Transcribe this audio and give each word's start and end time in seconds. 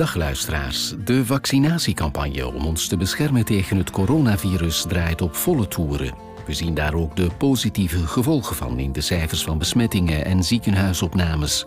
Dag 0.00 0.14
luisteraars. 0.14 0.94
De 1.04 1.26
vaccinatiecampagne 1.26 2.46
om 2.46 2.66
ons 2.66 2.86
te 2.86 2.96
beschermen 2.96 3.44
tegen 3.44 3.76
het 3.76 3.90
coronavirus 3.90 4.84
draait 4.88 5.22
op 5.22 5.34
volle 5.34 5.68
toeren. 5.68 6.14
We 6.46 6.54
zien 6.54 6.74
daar 6.74 6.94
ook 6.94 7.16
de 7.16 7.28
positieve 7.38 8.06
gevolgen 8.06 8.56
van 8.56 8.78
in 8.78 8.92
de 8.92 9.00
cijfers 9.00 9.42
van 9.42 9.58
besmettingen 9.58 10.24
en 10.24 10.44
ziekenhuisopnames. 10.44 11.66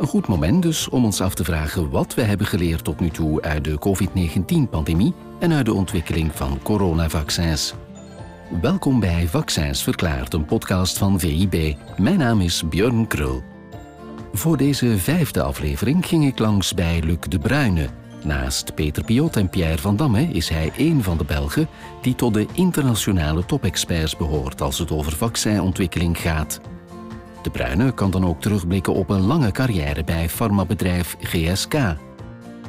Een 0.00 0.06
goed 0.06 0.26
moment 0.26 0.62
dus 0.62 0.88
om 0.88 1.04
ons 1.04 1.20
af 1.20 1.34
te 1.34 1.44
vragen 1.44 1.90
wat 1.90 2.14
we 2.14 2.22
hebben 2.22 2.46
geleerd 2.46 2.84
tot 2.84 3.00
nu 3.00 3.10
toe 3.10 3.42
uit 3.42 3.64
de 3.64 3.78
COVID-19-pandemie 3.78 5.14
en 5.38 5.52
uit 5.52 5.64
de 5.64 5.74
ontwikkeling 5.74 6.30
van 6.34 6.58
coronavaccins. 6.62 7.74
Welkom 8.60 9.00
bij 9.00 9.28
Vaccins 9.28 9.82
Verklaard, 9.82 10.34
een 10.34 10.44
podcast 10.44 10.98
van 10.98 11.20
VIB. 11.20 11.76
Mijn 11.96 12.18
naam 12.18 12.40
is 12.40 12.68
Björn 12.68 13.06
Krul. 13.06 13.49
Voor 14.32 14.56
deze 14.56 14.98
vijfde 14.98 15.42
aflevering 15.42 16.06
ging 16.06 16.26
ik 16.26 16.38
langs 16.38 16.74
bij 16.74 17.00
Luc 17.04 17.18
de 17.28 17.38
Bruyne. 17.38 17.88
Naast 18.24 18.74
Peter 18.74 19.04
Piot 19.04 19.36
en 19.36 19.48
Pierre 19.48 19.78
van 19.78 19.96
Damme 19.96 20.22
is 20.22 20.48
hij 20.48 20.72
één 20.76 21.02
van 21.02 21.18
de 21.18 21.24
Belgen 21.24 21.68
die 22.02 22.14
tot 22.14 22.34
de 22.34 22.46
internationale 22.54 23.46
topexperts 23.46 24.16
behoort 24.16 24.60
als 24.60 24.78
het 24.78 24.90
over 24.90 25.12
vaccinontwikkeling 25.12 26.18
gaat. 26.18 26.60
De 27.42 27.50
Bruyne 27.50 27.92
kan 27.92 28.10
dan 28.10 28.26
ook 28.26 28.40
terugblikken 28.40 28.94
op 28.94 29.10
een 29.10 29.26
lange 29.26 29.50
carrière 29.50 30.04
bij 30.04 30.28
farmabedrijf 30.28 31.16
GSK. 31.20 31.74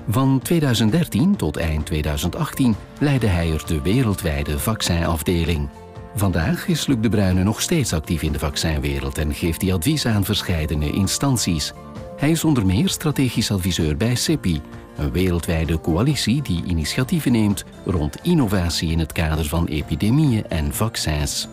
Van 0.07 0.39
2013 0.43 1.35
tot 1.35 1.57
eind 1.57 1.85
2018 1.85 2.75
leidde 2.99 3.27
hij 3.27 3.51
er 3.51 3.63
de 3.65 3.81
wereldwijde 3.81 4.59
vaccinafdeling. 4.59 5.69
Vandaag 6.15 6.67
is 6.67 6.87
Luc 6.87 6.97
de 6.99 7.09
Bruyne 7.09 7.43
nog 7.43 7.61
steeds 7.61 7.93
actief 7.93 8.21
in 8.21 8.31
de 8.31 8.39
vaccinwereld 8.39 9.17
en 9.17 9.33
geeft 9.33 9.61
hij 9.61 9.73
advies 9.73 10.05
aan 10.05 10.25
verschillende 10.25 10.91
instanties. 10.91 11.73
Hij 12.17 12.31
is 12.31 12.43
onder 12.43 12.65
meer 12.65 12.89
strategisch 12.89 13.51
adviseur 13.51 13.97
bij 13.97 14.15
CEPI, 14.15 14.61
een 14.97 15.11
wereldwijde 15.11 15.81
coalitie 15.81 16.41
die 16.41 16.63
initiatieven 16.65 17.31
neemt 17.31 17.65
rond 17.85 18.17
innovatie 18.21 18.91
in 18.91 18.99
het 18.99 19.11
kader 19.11 19.45
van 19.45 19.67
epidemieën 19.67 20.47
en 20.47 20.73
vaccins. 20.73 21.47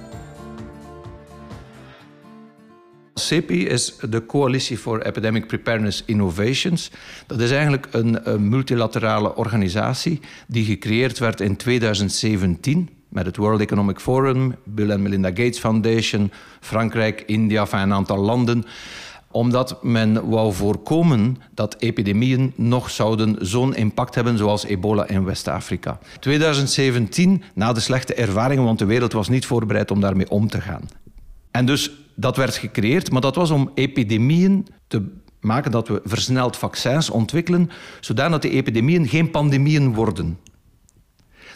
CEPI 3.15 3.67
is 3.67 3.97
de 4.11 4.27
Coalitie 4.27 4.79
for 4.79 5.03
Epidemic 5.03 5.47
Preparedness 5.47 6.03
Innovations. 6.07 6.91
Dat 7.27 7.41
is 7.41 7.51
eigenlijk 7.51 7.89
een, 7.91 8.31
een 8.31 8.49
multilaterale 8.49 9.37
organisatie 9.37 10.21
die 10.47 10.65
gecreëerd 10.65 11.19
werd 11.19 11.41
in 11.41 11.57
2017 11.57 12.98
met 13.09 13.27
het 13.27 13.37
World 13.37 13.61
Economic 13.61 14.01
Forum, 14.01 14.55
Bill 14.65 14.91
and 14.91 15.01
Melinda 15.01 15.29
Gates 15.29 15.59
Foundation, 15.59 16.31
Frankrijk, 16.61 17.23
India, 17.27 17.67
van 17.67 17.79
een 17.79 17.93
aantal 17.93 18.19
landen 18.19 18.65
omdat 19.31 19.83
men 19.83 20.29
wou 20.29 20.53
voorkomen 20.53 21.37
dat 21.55 21.77
epidemieën 21.79 22.53
nog 22.57 22.91
zouden 22.91 23.37
zo'n 23.41 23.75
impact 23.75 24.15
hebben 24.15 24.39
zoals 24.39 24.65
ebola 24.65 25.09
in 25.09 25.25
West-Afrika. 25.25 25.99
2017, 26.21 27.43
na 27.55 27.73
de 27.73 27.81
slechte 27.81 28.15
ervaringen, 28.15 28.65
want 28.65 28.79
de 28.79 28.85
wereld 28.85 29.13
was 29.13 29.29
niet 29.29 29.47
voorbereid 29.47 29.91
om 29.91 30.01
daarmee 30.01 30.31
om 30.31 30.49
te 30.49 30.61
gaan. 30.61 30.89
En 31.51 31.67
dus 31.67 31.91
dat 32.15 32.37
werd 32.37 32.57
gecreëerd, 32.57 33.11
maar 33.11 33.21
dat 33.21 33.35
was 33.35 33.51
om 33.51 33.71
epidemieën 33.75 34.67
te 34.87 35.03
maken 35.41 35.71
dat 35.71 35.89
we 35.89 36.01
versneld 36.05 36.57
vaccins 36.57 37.11
ontwikkelen, 37.11 37.71
zodat 38.01 38.43
die 38.43 38.51
epidemieën 38.51 39.09
geen 39.09 39.31
pandemieën 39.31 39.95
worden. 39.95 40.39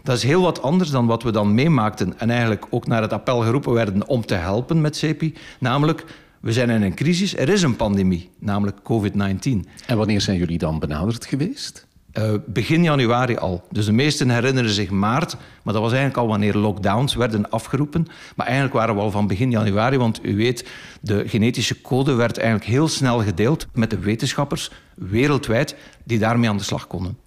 Dat 0.02 0.16
is 0.16 0.22
heel 0.22 0.42
wat 0.42 0.62
anders 0.62 0.90
dan 0.90 1.06
wat 1.06 1.22
we 1.22 1.30
dan 1.30 1.54
meemaakten 1.54 2.18
en 2.18 2.30
eigenlijk 2.30 2.66
ook 2.70 2.86
naar 2.86 3.02
het 3.02 3.12
appel 3.12 3.40
geroepen 3.40 3.72
werden 3.72 4.08
om 4.08 4.26
te 4.26 4.34
helpen 4.34 4.80
met 4.80 4.96
CEPI. 4.96 5.34
Namelijk, 5.60 6.04
we 6.40 6.52
zijn 6.52 6.70
in 6.70 6.82
een 6.82 6.94
crisis, 6.94 7.36
er 7.36 7.48
is 7.48 7.62
een 7.62 7.76
pandemie, 7.76 8.30
namelijk 8.38 8.76
COVID-19. 8.76 9.68
En 9.86 9.96
wanneer 9.96 10.20
zijn 10.20 10.38
jullie 10.38 10.58
dan 10.58 10.78
benaderd 10.78 11.26
geweest? 11.26 11.86
Uh, 12.18 12.32
begin 12.46 12.82
januari 12.82 13.36
al. 13.36 13.64
Dus 13.70 13.84
de 13.84 13.92
meesten 13.92 14.30
herinneren 14.30 14.70
zich 14.70 14.90
maart, 14.90 15.36
maar 15.62 15.72
dat 15.72 15.82
was 15.82 15.92
eigenlijk 15.92 16.20
al 16.20 16.26
wanneer 16.26 16.56
lockdowns 16.56 17.14
werden 17.14 17.50
afgeroepen. 17.50 18.06
Maar 18.36 18.46
eigenlijk 18.46 18.76
waren 18.76 18.94
we 18.94 19.00
al 19.00 19.10
van 19.10 19.26
begin 19.26 19.50
januari, 19.50 19.96
want 19.96 20.24
u 20.24 20.36
weet, 20.36 20.68
de 21.00 21.28
genetische 21.28 21.80
code 21.80 22.14
werd 22.14 22.38
eigenlijk 22.38 22.70
heel 22.70 22.88
snel 22.88 23.22
gedeeld 23.22 23.66
met 23.74 23.90
de 23.90 23.98
wetenschappers 23.98 24.70
wereldwijd 24.94 25.76
die 26.04 26.18
daarmee 26.18 26.48
aan 26.48 26.56
de 26.56 26.62
slag 26.62 26.86
konden. 26.86 27.21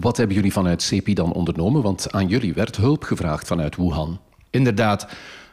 Wat 0.00 0.16
hebben 0.16 0.36
jullie 0.36 0.52
vanuit 0.52 0.82
CEPI 0.82 1.14
dan 1.14 1.32
ondernomen? 1.32 1.82
Want 1.82 2.12
aan 2.12 2.28
jullie 2.28 2.54
werd 2.54 2.76
hulp 2.76 3.02
gevraagd 3.02 3.46
vanuit 3.46 3.76
Wuhan. 3.76 4.20
Inderdaad. 4.50 5.08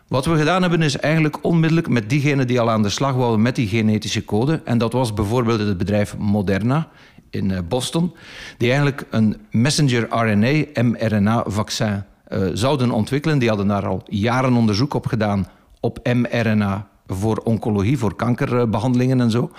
Wat 0.08 0.26
we 0.26 0.38
gedaan 0.38 0.62
hebben 0.62 0.82
is 0.82 0.98
eigenlijk 0.98 1.44
onmiddellijk 1.44 1.90
met 1.90 2.10
diegenen 2.10 2.48
die 2.48 2.60
al 2.60 2.70
aan 2.70 2.82
de 2.82 2.90
slag 2.90 3.14
wouden 3.14 3.42
met 3.42 3.56
die 3.56 3.68
genetische 3.68 4.26
code. 4.26 4.62
En 4.66 4.78
dat 4.78 4.94
was 4.94 5.14
bijvoorbeeld 5.14 5.60
het 5.60 5.78
bedrijf 5.78 6.18
Moderna 6.18 6.88
in 7.30 7.52
eh, 7.52 7.60
Boston, 7.68 8.14
die 8.58 8.68
eigenlijk 8.68 9.06
een 9.10 9.38
messenger 9.52 10.08
RNA, 10.10 10.84
mRNA-vaccin 10.84 12.04
eh, 12.24 12.42
zouden 12.54 12.92
ontwikkelen. 12.92 13.40
Die 13.40 13.50
hadden 13.50 13.68
daar 13.68 13.88
al 13.88 14.04
jaren 14.06 14.54
onderzoek 14.54 14.94
op 14.94 15.06
gedaan 15.06 15.48
op 15.80 16.00
mRNA 16.14 16.88
voor 17.08 17.38
oncologie, 17.38 17.98
voor 17.98 18.16
kankerbehandelingen 18.16 19.22
en 19.22 19.32
zo. 19.32 19.52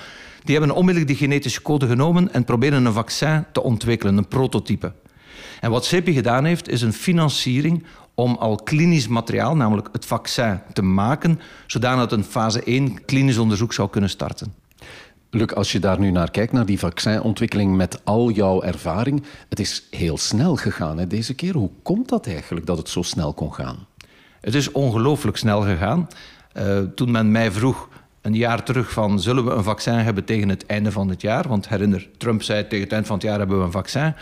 Die 0.45 0.57
hebben 0.57 0.77
onmiddellijk 0.77 1.11
die 1.11 1.29
genetische 1.29 1.63
code 1.63 1.87
genomen 1.87 2.33
en 2.33 2.45
proberen 2.45 2.85
een 2.85 2.93
vaccin 2.93 3.45
te 3.53 3.63
ontwikkelen, 3.63 4.17
een 4.17 4.29
prototype. 4.29 4.93
En 5.61 5.71
wat 5.71 5.85
CEPI 5.85 6.13
gedaan 6.13 6.45
heeft, 6.45 6.69
is 6.69 6.83
een 6.83 6.93
financiering 6.93 7.85
om 8.15 8.37
al 8.37 8.57
klinisch 8.57 9.09
materiaal, 9.09 9.57
namelijk 9.57 9.89
het 9.93 10.07
vaccin, 10.07 10.61
te 10.73 10.83
maken, 10.83 11.41
zodat 11.67 12.13
een 12.13 12.25
fase 12.25 12.63
1 12.63 13.05
klinisch 13.05 13.39
onderzoek 13.39 13.73
zou 13.73 13.89
kunnen 13.89 14.11
starten. 14.11 14.55
Luc, 15.31 15.53
als 15.53 15.73
je 15.73 15.79
daar 15.79 15.99
nu 15.99 16.11
naar 16.11 16.31
kijkt, 16.31 16.53
naar 16.53 16.67
die 16.67 16.79
vaccinontwikkeling 16.79 17.77
met 17.77 18.05
al 18.05 18.31
jouw 18.31 18.63
ervaring, 18.63 19.23
het 19.49 19.61
is 19.61 19.87
heel 19.91 20.19
snel 20.19 20.57
gegaan 20.57 20.99
hè, 20.99 21.07
deze 21.07 21.35
keer. 21.35 21.55
Hoe 21.55 21.71
komt 21.83 22.09
dat 22.09 22.27
eigenlijk 22.27 22.67
dat 22.67 22.79
het 22.79 22.89
zo 22.89 23.03
snel 23.03 23.33
kon 23.33 23.55
gaan? 23.55 23.87
Het 24.41 24.55
is 24.55 24.73
ongelooflijk 24.73 25.37
snel 25.37 25.63
gegaan. 25.63 26.09
Uh, 26.59 26.79
toen 26.95 27.11
men 27.11 27.31
mij 27.31 27.53
vroeg, 27.53 27.89
een 28.21 28.35
jaar 28.35 28.63
terug 28.63 28.93
van 28.93 29.21
zullen 29.21 29.45
we 29.45 29.51
een 29.51 29.63
vaccin 29.63 29.95
hebben 29.95 30.25
tegen 30.25 30.49
het 30.49 30.67
einde 30.67 30.93
van 30.93 31.09
het 31.09 31.21
jaar? 31.21 31.49
Want 31.49 31.69
herinner, 31.69 32.09
Trump 32.17 32.43
zei 32.43 32.67
tegen 32.67 32.85
het 32.85 32.93
eind 32.93 33.07
van 33.07 33.17
het 33.17 33.25
jaar 33.25 33.39
hebben 33.39 33.59
we 33.59 33.65
een 33.65 33.71
vaccin. 33.71 34.15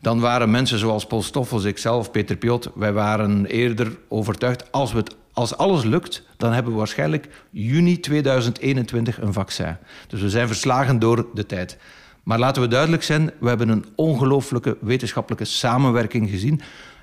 Dan 0.00 0.20
waren 0.20 0.50
mensen 0.50 0.78
zoals 0.78 1.06
Paul 1.06 1.22
Stoffels, 1.22 1.64
ikzelf, 1.64 2.10
Peter 2.10 2.36
Piot, 2.36 2.70
wij 2.74 2.92
waren 2.92 3.46
eerder 3.46 3.98
overtuigd 4.08 4.72
als, 4.72 4.92
we 4.92 4.98
het, 4.98 5.16
als 5.32 5.56
alles 5.56 5.84
lukt, 5.84 6.22
dan 6.36 6.52
hebben 6.52 6.72
we 6.72 6.78
waarschijnlijk 6.78 7.28
juni 7.50 8.00
2021 8.00 9.20
een 9.20 9.32
vaccin. 9.32 9.76
Dus 10.06 10.20
we 10.20 10.30
zijn 10.30 10.46
verslagen 10.46 10.98
door 10.98 11.26
de 11.34 11.46
tijd. 11.46 11.78
Maar 12.22 12.38
laten 12.38 12.62
we 12.62 12.68
duidelijk 12.68 13.02
zijn, 13.02 13.30
we 13.40 13.48
hebben 13.48 13.68
een 13.68 13.84
ongelooflijke 13.94 14.76
wetenschappelijke 14.80 15.44
samenwerking 15.44 16.30
gezien, 16.30 16.60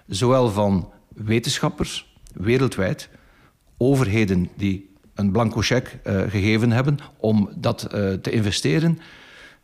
zowel 0.07 0.49
van 0.49 0.91
wetenschappers 1.13 2.13
wereldwijd, 2.33 3.09
overheden 3.77 4.49
die 4.55 4.89
een 5.15 5.31
blanco 5.31 5.61
cheque 5.61 5.99
uh, 6.03 6.31
gegeven 6.31 6.71
hebben 6.71 6.97
om 7.17 7.49
dat 7.55 7.87
uh, 7.95 8.13
te 8.13 8.31
investeren. 8.31 8.99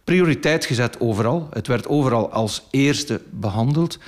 Prioriteit 0.03 0.65
gezet 0.65 0.99
overal. 0.99 1.47
Het 1.53 1.67
werd 1.67 1.87
overal 1.87 2.31
als 2.31 2.67
eerste 2.71 3.21
behandeld. 3.29 3.99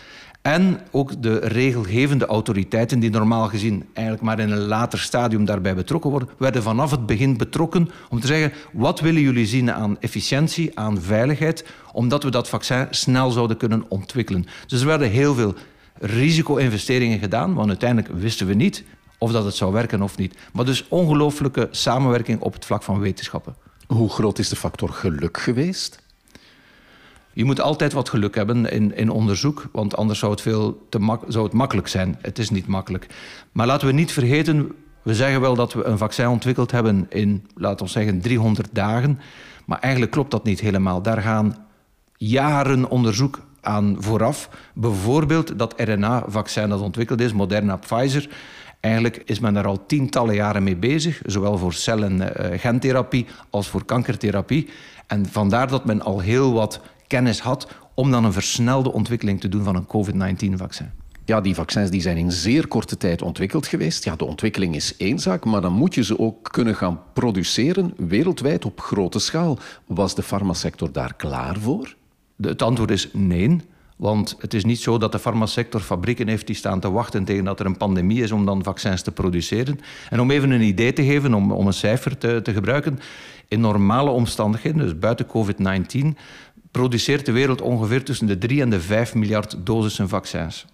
En 0.42 0.80
ook 0.92 1.22
de 1.22 1.36
regelgevende 1.38 2.26
autoriteiten, 2.26 3.00
die 3.00 3.10
normaal 3.10 3.48
gezien 3.48 3.86
eigenlijk 3.94 4.26
maar 4.26 4.40
in 4.40 4.52
een 4.52 4.68
later 4.68 5.00
stadium 5.00 5.46
daarbij 5.46 5.76
betrokken 5.76 6.10
worden, 6.10 6.30
werden 6.38 6.64
vanaf 6.64 6.92
het 6.92 7.06
begin 7.06 7.38
betrokken 7.38 7.90
om 8.10 8.20
te 8.20 8.28
zeggen: 8.28 8.54
wat 8.72 9.00
willen 9.00 9.22
jullie 9.22 9.46
zien 9.46 9.72
aan 9.72 10.00
efficiëntie, 10.00 10.80
aan 10.80 11.02
veiligheid, 11.02 11.66
omdat 11.92 12.24
we 12.24 12.32
dat 12.32 12.50
vaccin 12.50 12.88
snel 12.90 13.32
zouden 13.32 13.58
kunnen 13.58 13.86
ontwikkelen. 13.88 14.46
Dus 14.68 14.82
er 14.82 14.88
werden 14.88 15.10
heel 15.10 15.34
veel 15.34 15.54
risico-investeringen 16.00 17.20
gedaan, 17.20 17.54
want 17.54 17.68
uiteindelijk 17.68 18.14
wisten 18.14 18.48
we 18.48 18.54
niet 18.54 18.84
of 19.24 19.32
dat 19.32 19.46
het 19.46 19.56
zou 19.56 19.74
werken 19.74 20.02
of 20.02 20.18
niet. 20.18 20.38
Maar 20.54 20.66
dus 20.66 20.88
ongelooflijke 20.88 21.68
samenwerking 21.72 22.42
op 22.42 22.54
het 22.54 22.66
vlak 22.66 22.84
van 22.84 23.00
wetenschappen. 23.00 23.56
Hoe 23.88 24.10
groot 24.10 24.40
is 24.40 24.50
de 24.50 24.56
factor 24.56 24.90
geluk 24.90 25.38
geweest? 25.38 26.02
Je 27.34 27.46
moet 27.46 27.62
altijd 27.62 27.94
wat 27.94 28.10
geluk 28.10 28.36
hebben 28.36 28.72
in, 28.72 28.96
in 28.96 29.10
onderzoek, 29.10 29.70
want 29.72 29.96
anders 29.96 30.20
zou 30.20 30.32
het, 30.32 30.42
veel 30.42 30.86
te 30.90 31.00
mak 31.00 31.24
zou 31.28 31.44
het 31.44 31.54
makkelijk 31.54 31.88
zijn. 31.88 32.18
Het 32.22 32.40
is 32.40 32.50
niet 32.50 32.68
makkelijk. 32.68 33.08
Maar 33.52 33.68
laten 33.68 33.88
we 33.88 33.94
niet 33.94 34.12
vergeten, 34.12 34.72
we 35.02 35.16
zeggen 35.16 35.42
wel 35.42 35.56
dat 35.56 35.74
we 35.74 35.84
een 35.84 35.98
vaccin 35.98 36.28
ontwikkeld 36.28 36.72
hebben 36.72 37.06
in, 37.10 37.48
laten 37.56 37.86
we 37.86 37.92
zeggen, 37.92 38.22
300 38.22 38.70
dagen. 38.72 39.20
Maar 39.66 39.80
eigenlijk 39.80 40.12
klopt 40.12 40.32
dat 40.32 40.44
niet 40.44 40.60
helemaal. 40.60 41.02
Daar 41.02 41.22
gaan 41.22 41.66
jaren 42.18 42.90
onderzoek 42.90 43.40
aan 43.62 43.96
vooraf. 44.00 44.50
Bijvoorbeeld 44.74 45.60
dat 45.60 45.74
RNA-vaccin 45.78 46.70
dat 46.70 46.82
ontwikkeld 46.82 47.22
is, 47.22 47.34
Moderna 47.34 47.78
Pfizer. 47.78 48.30
Eigenlijk 48.84 49.22
is 49.26 49.40
men 49.40 49.54
daar 49.54 49.68
al 49.68 49.86
tientallen 49.86 50.36
jaren 50.36 50.64
mee 50.64 50.76
bezig, 50.76 51.22
zowel 51.26 51.58
voor 51.58 51.74
cel- 51.74 52.04
en 52.04 52.22
uh, 52.22 52.60
gentherapie 52.60 53.26
als 53.50 53.68
voor 53.68 53.86
kankertherapie. 53.86 54.70
En 55.08 55.26
vandaar 55.26 55.68
dat 55.68 55.86
men 55.86 56.02
al 56.02 56.20
heel 56.20 56.54
wat 56.54 56.80
kennis 57.08 57.40
had 57.40 57.68
om 57.94 58.12
dan 58.12 58.24
een 58.24 58.34
versnelde 58.34 58.92
ontwikkeling 58.92 59.40
te 59.40 59.50
doen 59.50 59.64
van 59.64 59.76
een 59.76 59.86
COVID-19-vaccin. 59.86 60.92
Ja, 61.26 61.42
die 61.42 61.56
vaccins 61.56 61.90
die 61.90 62.02
zijn 62.02 62.18
in 62.18 62.32
zeer 62.32 62.68
korte 62.68 62.98
tijd 62.98 63.22
ontwikkeld 63.22 63.68
geweest. 63.68 64.04
Ja, 64.04 64.16
de 64.16 64.26
ontwikkeling 64.26 64.76
is 64.76 64.98
één 64.98 65.20
zaak, 65.20 65.46
maar 65.46 65.62
dan 65.62 65.74
moet 65.74 65.96
je 65.96 66.04
ze 66.04 66.20
ook 66.20 66.52
kunnen 66.52 66.76
gaan 66.76 67.00
produceren 67.14 67.94
wereldwijd 67.98 68.66
op 68.66 68.80
grote 68.80 69.20
schaal. 69.20 69.58
Was 69.86 70.16
de 70.16 70.24
farmasector 70.24 70.92
daar 70.92 71.14
klaar 71.16 71.60
voor? 71.60 71.96
Het 72.42 72.62
antwoord 72.62 72.92
is 72.92 73.10
nee. 73.14 73.62
Want 74.04 74.36
het 74.40 74.54
is 74.54 74.64
niet 74.64 74.80
zo 74.80 74.98
dat 74.98 75.12
de 75.12 75.20
farmasector 75.20 75.82
fabrieken 75.82 76.28
heeft 76.28 76.48
die 76.48 76.56
staan 76.56 76.80
te 76.80 76.92
wachten 76.92 77.24
tegen 77.24 77.44
dat 77.44 77.60
er 77.60 77.66
een 77.66 77.78
pandemie 77.78 78.24
is 78.24 78.32
om 78.32 78.46
dan 78.46 78.64
vaccins 78.64 79.02
te 79.02 79.12
produceren. 79.12 79.80
En 80.10 80.20
om 80.20 80.32
even 80.32 80.52
een 80.52 80.62
idee 80.62 80.94
te 80.94 81.04
geven, 81.04 81.34
om, 81.34 81.52
om 81.52 81.68
een 81.68 81.74
cijfer 81.74 82.18
te, 82.18 82.40
te 82.42 82.54
gebruiken. 82.54 83.00
In 83.48 83.60
normale 83.60 84.10
omstandigheden, 84.10 84.80
dus 84.80 85.00
buiten 85.00 85.28
COVID-19, 85.28 86.20
produceert 86.72 87.26
de 87.26 87.32
wereld 87.32 87.62
ongeveer 87.62 88.04
tussen 88.04 88.28
de 88.28 88.38
3 88.38 88.62
en 88.62 88.70
de 88.70 88.80
5 88.80 89.16
miljard 89.16 89.56
dosissen 89.66 90.10
vaccins. 90.10 90.66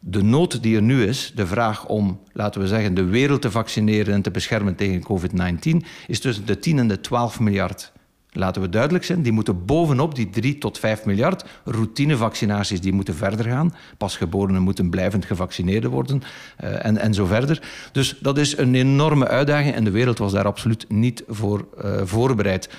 De 0.00 0.22
nood 0.22 0.62
die 0.62 0.76
er 0.76 0.82
nu 0.82 1.04
is, 1.04 1.32
de 1.34 1.46
vraag 1.46 1.86
om, 1.86 2.20
laten 2.32 2.60
we 2.60 2.66
zeggen, 2.66 2.94
de 2.94 3.04
wereld 3.04 3.42
te 3.42 3.50
vaccineren 3.50 4.14
en 4.14 4.22
te 4.22 4.30
beschermen 4.30 4.74
tegen 4.74 5.02
COVID-19, 5.02 5.86
is 6.06 6.20
tussen 6.20 6.46
de 6.46 6.58
10 6.58 6.78
en 6.78 6.88
de 6.88 7.00
12 7.00 7.40
miljard. 7.40 7.92
Laten 8.32 8.62
we 8.62 8.68
duidelijk 8.68 9.04
zijn, 9.04 9.22
die 9.22 9.32
moeten 9.32 9.64
bovenop 9.64 10.14
die 10.14 10.30
3 10.30 10.58
tot 10.58 10.78
5 10.78 11.04
miljard 11.04 11.44
routinevaccinaties, 11.64 12.80
die 12.80 12.92
moeten 12.92 13.14
verder 13.14 13.44
gaan. 13.44 13.74
Pasgeborenen 13.98 14.62
moeten 14.62 14.90
blijvend 14.90 15.24
gevaccineerd 15.24 15.84
worden 15.84 16.22
uh, 16.64 16.84
en, 16.84 16.96
en 16.96 17.14
zo 17.14 17.24
verder. 17.24 17.62
Dus 17.92 18.18
dat 18.20 18.38
is 18.38 18.58
een 18.58 18.74
enorme 18.74 19.28
uitdaging 19.28 19.74
en 19.74 19.84
de 19.84 19.90
wereld 19.90 20.18
was 20.18 20.32
daar 20.32 20.46
absoluut 20.46 20.84
niet 20.88 21.24
voor 21.28 21.66
uh, 21.84 22.00
voorbereid. 22.04 22.70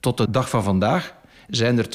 Tot 0.00 0.16
de 0.16 0.30
dag 0.30 0.48
van 0.48 0.62
vandaag 0.62 1.14
zijn 1.48 1.78
er 1.78 1.86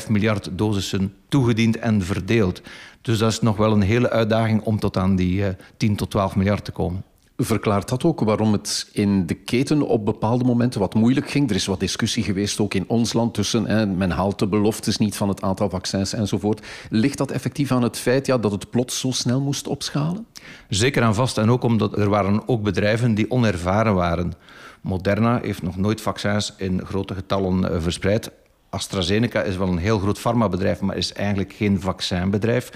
2,5 0.00 0.10
miljard 0.10 0.48
dosissen 0.52 1.14
toegediend 1.28 1.78
en 1.78 2.02
verdeeld. 2.02 2.62
Dus 3.02 3.18
dat 3.18 3.32
is 3.32 3.40
nog 3.40 3.56
wel 3.56 3.72
een 3.72 3.82
hele 3.82 4.10
uitdaging 4.10 4.62
om 4.62 4.78
tot 4.78 4.96
aan 4.96 5.16
die 5.16 5.40
uh, 5.40 5.48
10 5.76 5.96
tot 5.96 6.10
12 6.10 6.36
miljard 6.36 6.64
te 6.64 6.72
komen. 6.72 7.04
Verklaart 7.36 7.88
dat 7.88 8.04
ook 8.04 8.20
waarom 8.20 8.52
het 8.52 8.88
in 8.92 9.26
de 9.26 9.34
keten 9.34 9.82
op 9.82 10.04
bepaalde 10.04 10.44
momenten 10.44 10.80
wat 10.80 10.94
moeilijk 10.94 11.30
ging? 11.30 11.50
Er 11.50 11.56
is 11.56 11.66
wat 11.66 11.80
discussie 11.80 12.22
geweest 12.22 12.60
ook 12.60 12.74
in 12.74 12.84
ons 12.88 13.12
land 13.12 13.34
tussen 13.34 13.66
hè, 13.66 13.86
men 13.86 14.10
haalt 14.10 14.38
de 14.38 14.46
beloftes 14.46 14.98
niet 14.98 15.16
van 15.16 15.28
het 15.28 15.42
aantal 15.42 15.70
vaccins 15.70 16.12
enzovoort. 16.12 16.66
Ligt 16.90 17.18
dat 17.18 17.30
effectief 17.30 17.72
aan 17.72 17.82
het 17.82 17.98
feit 17.98 18.26
ja, 18.26 18.38
dat 18.38 18.52
het 18.52 18.70
plots 18.70 19.00
zo 19.00 19.10
snel 19.10 19.40
moest 19.40 19.66
opschalen? 19.66 20.26
Zeker 20.68 21.02
aan 21.02 21.14
vast 21.14 21.38
en 21.38 21.50
ook 21.50 21.62
omdat 21.62 21.98
er 21.98 22.08
waren 22.08 22.48
ook 22.48 22.62
bedrijven 22.62 23.14
die 23.14 23.30
onervaren 23.30 23.94
waren. 23.94 24.32
Moderna 24.80 25.40
heeft 25.42 25.62
nog 25.62 25.76
nooit 25.76 26.00
vaccins 26.00 26.52
in 26.56 26.84
grote 26.84 27.14
getallen 27.14 27.72
uh, 27.72 27.80
verspreid. 27.80 28.30
AstraZeneca 28.70 29.42
is 29.42 29.56
wel 29.56 29.68
een 29.68 29.78
heel 29.78 29.98
groot 29.98 30.18
farmabedrijf, 30.18 30.80
maar 30.80 30.96
is 30.96 31.12
eigenlijk 31.12 31.52
geen 31.52 31.80
vaccinbedrijf. 31.80 32.70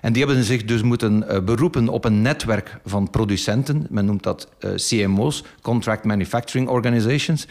En 0.00 0.12
die 0.12 0.24
hebben 0.24 0.44
zich 0.44 0.64
dus 0.64 0.82
moeten 0.82 1.24
uh, 1.28 1.40
beroepen 1.40 1.88
op 1.88 2.04
een 2.04 2.22
netwerk 2.22 2.80
van 2.84 3.10
producenten. 3.10 3.86
Men 3.90 4.04
noemt 4.04 4.22
dat 4.22 4.48
uh, 4.60 4.70
CMO's, 4.74 5.44
Contract 5.62 6.04
Manufacturing 6.04 6.68
Organizations. 6.68 7.46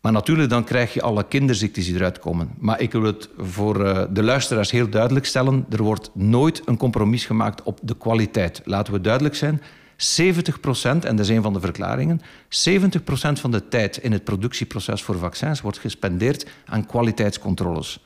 Maar 0.00 0.12
natuurlijk, 0.12 0.50
dan 0.50 0.64
krijg 0.64 0.94
je 0.94 1.02
alle 1.02 1.24
kinderziektes 1.28 1.84
die 1.84 1.94
eruit 1.94 2.18
komen. 2.18 2.50
Maar 2.58 2.80
ik 2.80 2.92
wil 2.92 3.02
het 3.02 3.28
voor 3.38 3.84
uh, 3.84 4.02
de 4.10 4.22
luisteraars 4.22 4.70
heel 4.70 4.88
duidelijk 4.88 5.26
stellen. 5.26 5.66
Er 5.70 5.82
wordt 5.82 6.10
nooit 6.14 6.62
een 6.64 6.76
compromis 6.76 7.24
gemaakt 7.24 7.62
op 7.62 7.78
de 7.82 7.96
kwaliteit. 7.96 8.60
Laten 8.64 8.92
we 8.92 9.00
duidelijk 9.00 9.34
zijn. 9.34 9.62
70 9.96 10.60
procent, 10.60 11.04
en 11.04 11.16
dat 11.16 11.26
is 11.26 11.36
een 11.36 11.42
van 11.42 11.52
de 11.52 11.60
verklaringen, 11.60 12.20
70 12.48 13.04
procent 13.04 13.40
van 13.40 13.50
de 13.50 13.68
tijd 13.68 13.96
in 13.96 14.12
het 14.12 14.24
productieproces 14.24 15.02
voor 15.02 15.18
vaccins 15.18 15.60
wordt 15.60 15.78
gespendeerd 15.78 16.46
aan 16.66 16.86
kwaliteitscontroles. 16.86 18.04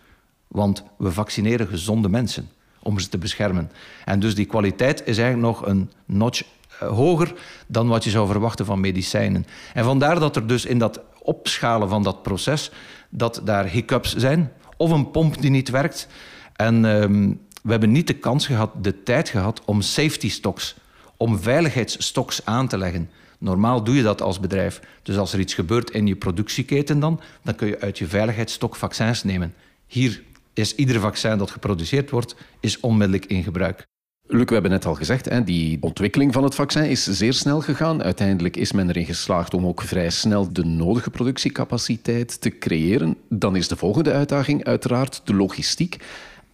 Want 0.49 0.85
we 0.99 1.13
vaccineren 1.13 1.67
gezonde 1.67 2.09
mensen 2.09 2.49
om 2.83 2.99
ze 2.99 3.09
te 3.09 3.19
beschermen. 3.19 3.71
En 4.05 4.21
dus 4.21 4.35
die 4.35 4.47
kwaliteit 4.47 5.03
is 5.05 5.19
eigenlijk 5.19 5.47
nog 5.47 5.67
een 5.67 5.91
notch 6.07 6.43
uh, 6.43 6.89
hoger 6.89 7.33
dan 7.67 7.89
wat 7.89 8.05
je 8.05 8.11
zou 8.11 8.27
verwachten 8.27 8.67
van 8.67 8.81
medicijnen. 8.81 9.47
En 9.75 9.85
vandaar 9.85 10.19
dat 10.19 10.37
er 10.37 10.47
dus 10.47 10.65
in 10.65 10.79
dat 10.79 11.01
opschalen 11.23 11.89
van 11.89 12.03
dat 12.03 12.23
proces, 12.23 12.71
dat 13.09 13.41
daar 13.45 13.67
hiccups 13.67 14.17
zijn, 14.17 14.53
of 14.77 14.91
een 14.91 15.11
pomp 15.11 15.41
die 15.41 15.51
niet 15.51 15.71
werkt. 15.71 16.09
En 16.57 16.85
um, 16.85 17.41
we 17.63 17.71
hebben 17.71 17.93
niet 17.93 18.07
de 18.07 18.19
kans 18.19 18.47
gehad, 18.47 18.71
de 18.85 19.03
tijd 19.03 19.29
gehad 19.29 19.63
om 19.65 19.81
safety 19.81 20.31
stocks, 20.31 20.75
om 21.17 21.39
veiligheidsstocks 21.39 22.45
aan 22.45 22.69
te 22.69 22.79
leggen. 22.79 23.11
Normaal 23.39 23.85
doe 23.85 23.95
je 23.95 24.03
dat 24.03 24.23
als 24.23 24.41
bedrijf. 24.41 24.81
Dus 25.03 25.17
als 25.17 25.33
er 25.33 25.39
iets 25.39 25.55
gebeurt 25.55 25.91
in 25.91 26.07
je 26.07 26.17
productieketen 26.17 27.01
dan, 27.01 27.21
dan 27.43 27.55
kun 27.55 27.69
je 27.69 27.81
uit 27.81 27.99
je 27.99 28.07
veiligheidsstok 28.07 28.77
vaccins 28.77 29.25
nemen. 29.25 29.55
Hier 29.87 30.23
is 30.61 30.75
ieder 30.75 31.01
vaccin 31.01 31.39
dat 31.39 31.51
geproduceerd 31.51 32.11
wordt, 32.11 32.35
is 32.61 32.81
onmiddellijk 32.81 33.27
in 33.27 33.43
gebruik. 33.43 33.89
Luc, 34.33 34.45
we 34.45 34.53
hebben 34.53 34.71
net 34.71 34.87
al 34.87 34.95
gezegd, 34.95 35.29
hè, 35.29 35.45
die 35.45 35.79
ontwikkeling 35.81 36.33
van 36.33 36.45
het 36.45 36.55
vaccin 36.55 36.85
is 36.85 37.05
zeer 37.05 37.33
snel 37.33 37.61
gegaan. 37.61 38.03
Uiteindelijk 38.03 38.57
is 38.57 38.73
men 38.73 38.89
erin 38.89 39.05
geslaagd 39.05 39.55
om 39.55 39.67
ook 39.67 39.83
vrij 39.83 40.11
snel 40.11 40.53
de 40.53 40.65
nodige 40.65 41.11
productiecapaciteit 41.11 42.41
te 42.41 42.59
creëren. 42.59 43.17
Dan 43.29 43.57
is 43.57 43.69
de 43.69 43.77
volgende 43.77 44.13
uitdaging 44.13 44.65
uiteraard 44.65 45.21
de 45.25 45.35
logistiek. 45.35 45.97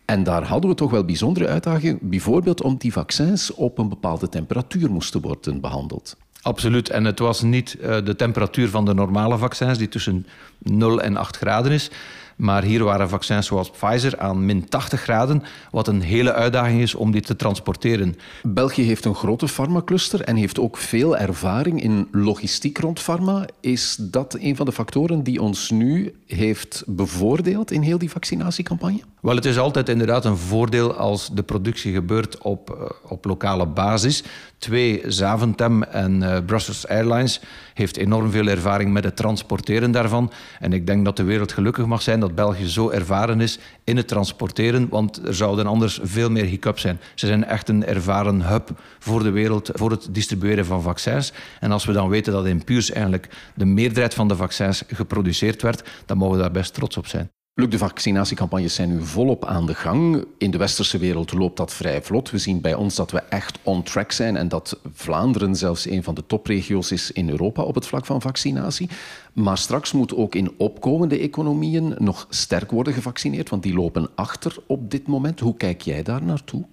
En 0.04 0.22
daar 0.22 0.42
hadden 0.42 0.70
we 0.70 0.76
toch 0.76 0.90
wel 0.90 1.04
bijzondere 1.04 1.46
uitdagingen, 1.46 1.98
bijvoorbeeld 2.02 2.62
om 2.62 2.76
die 2.76 2.92
vaccins 2.92 3.54
op 3.54 3.78
een 3.78 3.88
bepaalde 3.88 4.28
temperatuur 4.28 4.90
moesten 4.90 5.20
worden 5.20 5.60
behandeld. 5.60 6.16
Absoluut. 6.42 6.88
En 6.88 7.04
het 7.04 7.18
was 7.18 7.42
niet 7.42 7.76
uh, 7.80 8.04
de 8.04 8.16
temperatuur 8.16 8.68
van 8.68 8.84
de 8.84 8.94
normale 8.94 9.38
vaccins, 9.38 9.78
die 9.78 9.88
tussen 9.88 10.26
0 10.58 11.00
en 11.00 11.16
8 11.16 11.36
graden 11.36 11.72
is. 11.72 11.90
Maar 12.36 12.62
hier 12.62 12.84
waren 12.84 13.08
vaccins 13.08 13.46
zoals 13.46 13.70
Pfizer 13.70 14.18
aan 14.18 14.44
min 14.44 14.68
80 14.68 15.00
graden, 15.00 15.42
wat 15.70 15.88
een 15.88 16.00
hele 16.00 16.32
uitdaging 16.32 16.80
is 16.80 16.94
om 16.94 17.10
die 17.10 17.20
te 17.20 17.36
transporteren. 17.36 18.16
België 18.42 18.82
heeft 18.82 19.04
een 19.04 19.14
grote 19.14 19.48
farmacluster 19.48 20.20
en 20.20 20.36
heeft 20.36 20.58
ook 20.58 20.76
veel 20.76 21.16
ervaring 21.16 21.82
in 21.82 22.08
logistiek 22.10 22.78
rond 22.78 23.00
farma. 23.00 23.46
Is 23.60 23.96
dat 24.00 24.36
een 24.40 24.56
van 24.56 24.66
de 24.66 24.72
factoren 24.72 25.22
die 25.22 25.42
ons 25.42 25.70
nu 25.70 26.14
heeft 26.26 26.82
bevoordeeld 26.86 27.70
in 27.70 27.82
heel 27.82 27.98
die 27.98 28.10
vaccinatiecampagne? 28.10 29.00
Wel, 29.20 29.34
het 29.34 29.44
is 29.44 29.58
altijd 29.58 29.88
inderdaad 29.88 30.24
een 30.24 30.36
voordeel 30.36 30.94
als 30.94 31.30
de 31.32 31.42
productie 31.42 31.92
gebeurt 31.92 32.38
op, 32.38 32.70
uh, 32.70 33.10
op 33.10 33.24
lokale 33.24 33.66
basis. 33.66 34.22
Twee, 34.58 35.02
Zaventem 35.06 35.82
en 35.82 36.22
uh, 36.22 36.36
Brussels 36.46 36.88
Airlines 36.88 37.40
heeft 37.74 37.96
enorm 37.96 38.30
veel 38.30 38.46
ervaring 38.46 38.92
met 38.92 39.04
het 39.04 39.16
transporteren 39.16 39.90
daarvan. 39.90 40.32
En 40.60 40.72
ik 40.72 40.86
denk 40.86 41.04
dat 41.04 41.16
de 41.16 41.22
wereld 41.22 41.52
gelukkig 41.52 41.86
mag 41.86 42.02
zijn 42.02 42.20
dat 42.26 42.34
België 42.34 42.68
zo 42.68 42.90
ervaren 42.90 43.40
is 43.40 43.58
in 43.84 43.96
het 43.96 44.08
transporteren, 44.08 44.88
want 44.88 45.26
er 45.26 45.34
zouden 45.34 45.66
anders 45.66 46.00
veel 46.02 46.30
meer 46.30 46.44
hiccups 46.44 46.80
zijn. 46.80 47.00
Ze 47.14 47.26
zijn 47.26 47.44
echt 47.44 47.68
een 47.68 47.86
ervaren 47.86 48.48
hub 48.48 48.70
voor 48.98 49.22
de 49.22 49.30
wereld, 49.30 49.70
voor 49.74 49.90
het 49.90 50.08
distribueren 50.10 50.64
van 50.64 50.82
vaccins. 50.82 51.32
En 51.60 51.72
als 51.72 51.84
we 51.84 51.92
dan 51.92 52.08
weten 52.08 52.32
dat 52.32 52.46
in 52.46 52.64
Puurs 52.64 52.90
eigenlijk 52.90 53.28
de 53.54 53.64
meerderheid 53.64 54.14
van 54.14 54.28
de 54.28 54.36
vaccins 54.36 54.82
geproduceerd 54.86 55.62
werd, 55.62 55.88
dan 56.06 56.16
mogen 56.16 56.36
we 56.36 56.42
daar 56.42 56.50
best 56.50 56.74
trots 56.74 56.96
op 56.96 57.06
zijn. 57.06 57.35
Luc, 57.58 57.68
de 57.68 57.78
vaccinatiecampagnes 57.78 58.74
zijn 58.74 58.88
nu 58.88 59.02
volop 59.02 59.44
aan 59.44 59.66
de 59.66 59.74
gang. 59.74 60.24
In 60.38 60.50
de 60.50 60.58
westerse 60.58 60.98
wereld 60.98 61.32
loopt 61.32 61.56
dat 61.56 61.74
vrij 61.74 62.02
vlot. 62.02 62.30
We 62.30 62.38
zien 62.38 62.60
bij 62.60 62.74
ons 62.74 62.94
dat 62.94 63.10
we 63.10 63.18
echt 63.18 63.58
on 63.62 63.82
track 63.82 64.12
zijn 64.12 64.36
en 64.36 64.48
dat 64.48 64.78
Vlaanderen 64.92 65.54
zelfs 65.54 65.86
een 65.86 66.02
van 66.02 66.14
de 66.14 66.26
topregio's 66.26 66.90
is 66.90 67.12
in 67.12 67.30
Europa 67.30 67.62
op 67.62 67.74
het 67.74 67.86
vlak 67.86 68.06
van 68.06 68.20
vaccinatie. 68.20 68.88
Maar 69.32 69.58
straks 69.58 69.92
moet 69.92 70.14
ook 70.14 70.34
in 70.34 70.52
opkomende 70.56 71.18
economieën 71.18 71.94
nog 71.98 72.26
sterk 72.30 72.70
worden 72.70 72.92
gevaccineerd, 72.92 73.48
want 73.50 73.62
die 73.62 73.74
lopen 73.74 74.08
achter 74.14 74.56
op 74.66 74.90
dit 74.90 75.06
moment. 75.06 75.40
Hoe 75.40 75.56
kijk 75.56 75.80
jij 75.80 76.02
daar 76.02 76.22
naartoe? 76.22 76.64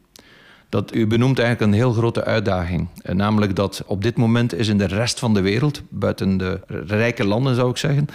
Dat, 0.70 0.96
u 0.96 1.08
benoemt 1.08 1.40
eigenlijk 1.40 1.72
een 1.72 1.78
heel 1.78 1.94
grote 1.94 2.24
uitdaging. 2.24 2.88
Namelijk 3.04 3.56
dat 3.56 3.84
op 3.86 4.02
dit 4.02 4.18
moment 4.18 4.54
is 4.54 4.68
in 4.68 4.78
de 4.78 4.88
rest 4.88 5.20
van 5.20 5.34
de 5.34 5.42
wereld, 5.42 5.82
buiten 5.90 6.38
de 6.38 6.60
rijke 6.68 7.26
landen 7.26 7.56
zou 7.56 7.70
ik 7.70 7.78
zeggen, 7.78 8.08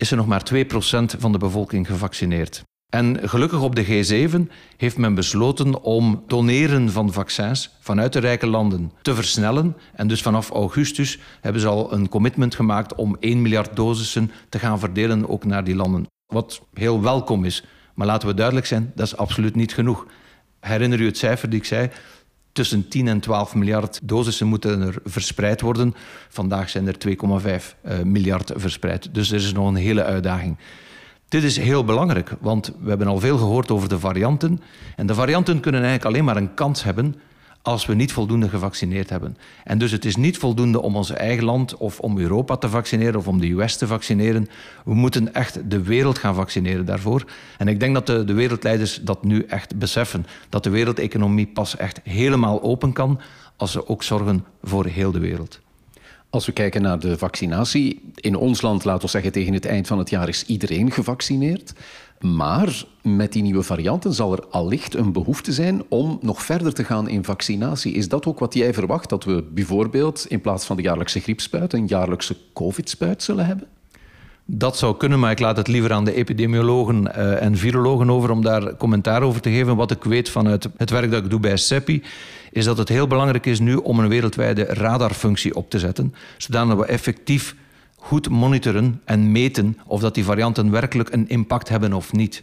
is 0.00 0.10
er 0.10 0.16
nog 0.16 0.26
maar 0.26 0.42
2% 0.54 0.56
van 1.18 1.32
de 1.32 1.38
bevolking 1.38 1.86
gevaccineerd. 1.86 2.62
En 2.88 3.28
gelukkig 3.28 3.62
op 3.62 3.74
de 3.74 3.84
G7 3.84 4.52
heeft 4.76 4.96
men 4.96 5.14
besloten 5.14 5.82
om 5.82 6.24
doneren 6.26 6.90
van 6.90 7.12
vaccins 7.12 7.76
vanuit 7.80 8.12
de 8.12 8.18
rijke 8.18 8.46
landen 8.46 8.92
te 9.02 9.14
versnellen. 9.14 9.76
En 9.94 10.08
dus 10.08 10.22
vanaf 10.22 10.50
augustus 10.50 11.18
hebben 11.40 11.60
ze 11.60 11.68
al 11.68 11.92
een 11.92 12.08
commitment 12.08 12.54
gemaakt 12.54 12.94
om 12.94 13.16
1 13.20 13.42
miljard 13.42 13.76
dosissen 13.76 14.30
te 14.48 14.58
gaan 14.58 14.78
verdelen 14.78 15.28
ook 15.28 15.44
naar 15.44 15.64
die 15.64 15.74
landen. 15.74 16.06
Wat 16.26 16.62
heel 16.74 17.02
welkom 17.02 17.44
is. 17.44 17.64
Maar 17.94 18.06
laten 18.06 18.28
we 18.28 18.34
duidelijk 18.34 18.66
zijn, 18.66 18.92
dat 18.94 19.06
is 19.06 19.16
absoluut 19.16 19.54
niet 19.54 19.74
genoeg. 19.74 20.06
Herinner 20.60 21.00
u 21.00 21.06
het 21.06 21.18
cijfer 21.18 21.50
die 21.50 21.58
ik 21.58 21.64
zei? 21.64 21.90
Tussen 22.60 22.88
10 22.88 23.08
en 23.08 23.20
12 23.20 23.54
miljard 23.54 24.00
dosissen 24.02 24.46
moeten 24.46 24.80
er 24.80 24.94
verspreid 25.04 25.60
worden. 25.60 25.94
Vandaag 26.28 26.70
zijn 26.70 26.86
er 26.86 26.96
2,5 27.08 27.14
uh, 27.84 28.00
miljard 28.04 28.52
verspreid. 28.54 29.14
Dus 29.14 29.30
er 29.30 29.36
is 29.36 29.52
nog 29.52 29.68
een 29.68 29.74
hele 29.74 30.04
uitdaging. 30.04 30.58
Dit 31.28 31.42
is 31.42 31.56
heel 31.56 31.84
belangrijk, 31.84 32.30
want 32.40 32.72
we 32.80 32.88
hebben 32.88 33.06
al 33.06 33.18
veel 33.18 33.38
gehoord 33.38 33.70
over 33.70 33.88
de 33.88 33.98
varianten. 33.98 34.60
En 34.96 35.06
de 35.06 35.14
varianten 35.14 35.60
kunnen 35.60 35.80
eigenlijk 35.80 36.10
alleen 36.10 36.24
maar 36.24 36.36
een 36.36 36.54
kans 36.54 36.82
hebben 36.84 37.14
als 37.62 37.86
we 37.86 37.94
niet 37.94 38.12
voldoende 38.12 38.48
gevaccineerd 38.48 39.10
hebben. 39.10 39.36
En 39.64 39.78
dus 39.78 39.90
het 39.90 40.04
is 40.04 40.16
niet 40.16 40.38
voldoende 40.38 40.80
om 40.80 40.96
ons 40.96 41.10
eigen 41.10 41.44
land 41.44 41.76
of 41.76 42.00
om 42.00 42.18
Europa 42.18 42.56
te 42.56 42.68
vaccineren 42.68 43.16
of 43.16 43.28
om 43.28 43.40
de 43.40 43.50
US 43.50 43.76
te 43.76 43.86
vaccineren. 43.86 44.48
We 44.84 44.94
moeten 44.94 45.34
echt 45.34 45.70
de 45.70 45.82
wereld 45.82 46.18
gaan 46.18 46.34
vaccineren 46.34 46.84
daarvoor. 46.84 47.24
En 47.58 47.68
ik 47.68 47.80
denk 47.80 47.94
dat 47.94 48.06
de, 48.06 48.24
de 48.24 48.32
wereldleiders 48.32 49.00
dat 49.02 49.24
nu 49.24 49.42
echt 49.42 49.78
beseffen. 49.78 50.26
Dat 50.48 50.64
de 50.64 50.70
wereldeconomie 50.70 51.46
pas 51.46 51.76
echt 51.76 52.00
helemaal 52.04 52.62
open 52.62 52.92
kan 52.92 53.20
als 53.56 53.72
ze 53.72 53.88
ook 53.88 54.02
zorgen 54.02 54.44
voor 54.62 54.86
heel 54.86 55.10
de 55.10 55.18
wereld. 55.18 55.60
Als 56.30 56.46
we 56.46 56.52
kijken 56.52 56.82
naar 56.82 56.98
de 56.98 57.18
vaccinatie, 57.18 58.02
in 58.14 58.36
ons 58.36 58.62
land, 58.62 58.84
laten 58.84 59.02
we 59.02 59.08
zeggen 59.08 59.32
tegen 59.32 59.52
het 59.52 59.66
eind 59.66 59.86
van 59.86 59.98
het 59.98 60.10
jaar, 60.10 60.28
is 60.28 60.44
iedereen 60.46 60.90
gevaccineerd. 60.90 61.72
Maar 62.20 62.84
met 63.02 63.32
die 63.32 63.42
nieuwe 63.42 63.62
varianten 63.62 64.12
zal 64.12 64.32
er 64.32 64.46
allicht 64.50 64.94
een 64.94 65.12
behoefte 65.12 65.52
zijn 65.52 65.82
om 65.88 66.18
nog 66.22 66.42
verder 66.42 66.74
te 66.74 66.84
gaan 66.84 67.08
in 67.08 67.24
vaccinatie. 67.24 67.92
Is 67.92 68.08
dat 68.08 68.26
ook 68.26 68.38
wat 68.38 68.54
jij 68.54 68.74
verwacht? 68.74 69.08
Dat 69.08 69.24
we 69.24 69.42
bijvoorbeeld 69.42 70.26
in 70.28 70.40
plaats 70.40 70.64
van 70.66 70.76
de 70.76 70.82
jaarlijkse 70.82 71.20
griepspuit 71.20 71.72
een 71.72 71.86
jaarlijkse 71.86 72.36
covid-spuit 72.52 73.22
zullen 73.22 73.46
hebben? 73.46 73.66
Dat 74.44 74.78
zou 74.78 74.96
kunnen, 74.96 75.18
maar 75.18 75.30
ik 75.30 75.40
laat 75.40 75.56
het 75.56 75.68
liever 75.68 75.92
aan 75.92 76.04
de 76.04 76.14
epidemiologen 76.14 77.02
uh, 77.06 77.42
en 77.42 77.56
virologen 77.56 78.10
over 78.10 78.30
om 78.30 78.42
daar 78.42 78.76
commentaar 78.76 79.22
over 79.22 79.40
te 79.40 79.50
geven. 79.50 79.76
Wat 79.76 79.90
ik 79.90 80.04
weet 80.04 80.28
vanuit 80.28 80.68
het 80.76 80.90
werk 80.90 81.10
dat 81.10 81.24
ik 81.24 81.30
doe 81.30 81.40
bij 81.40 81.56
CEPI, 81.56 82.02
is 82.50 82.64
dat 82.64 82.78
het 82.78 82.88
heel 82.88 83.06
belangrijk 83.06 83.46
is 83.46 83.60
nu 83.60 83.74
om 83.74 83.98
een 83.98 84.08
wereldwijde 84.08 84.64
radarfunctie 84.64 85.54
op 85.54 85.70
te 85.70 85.78
zetten, 85.78 86.14
zodat 86.36 86.76
we 86.76 86.86
effectief 86.86 87.54
goed 87.96 88.28
monitoren 88.28 89.00
en 89.04 89.32
meten 89.32 89.78
of 89.86 90.00
dat 90.00 90.14
die 90.14 90.24
varianten 90.24 90.70
werkelijk 90.70 91.12
een 91.12 91.28
impact 91.28 91.68
hebben 91.68 91.92
of 91.92 92.12
niet. 92.12 92.42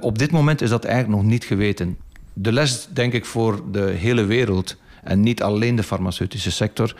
Op 0.00 0.18
dit 0.18 0.30
moment 0.30 0.60
is 0.60 0.70
dat 0.70 0.84
eigenlijk 0.84 1.16
nog 1.16 1.30
niet 1.30 1.44
geweten. 1.44 1.96
De 2.32 2.52
les, 2.52 2.88
denk 2.92 3.12
ik, 3.12 3.24
voor 3.24 3.62
de 3.70 3.80
hele 3.80 4.24
wereld 4.24 4.76
en 5.02 5.20
niet 5.20 5.42
alleen 5.42 5.76
de 5.76 5.82
farmaceutische 5.82 6.50
sector, 6.50 6.96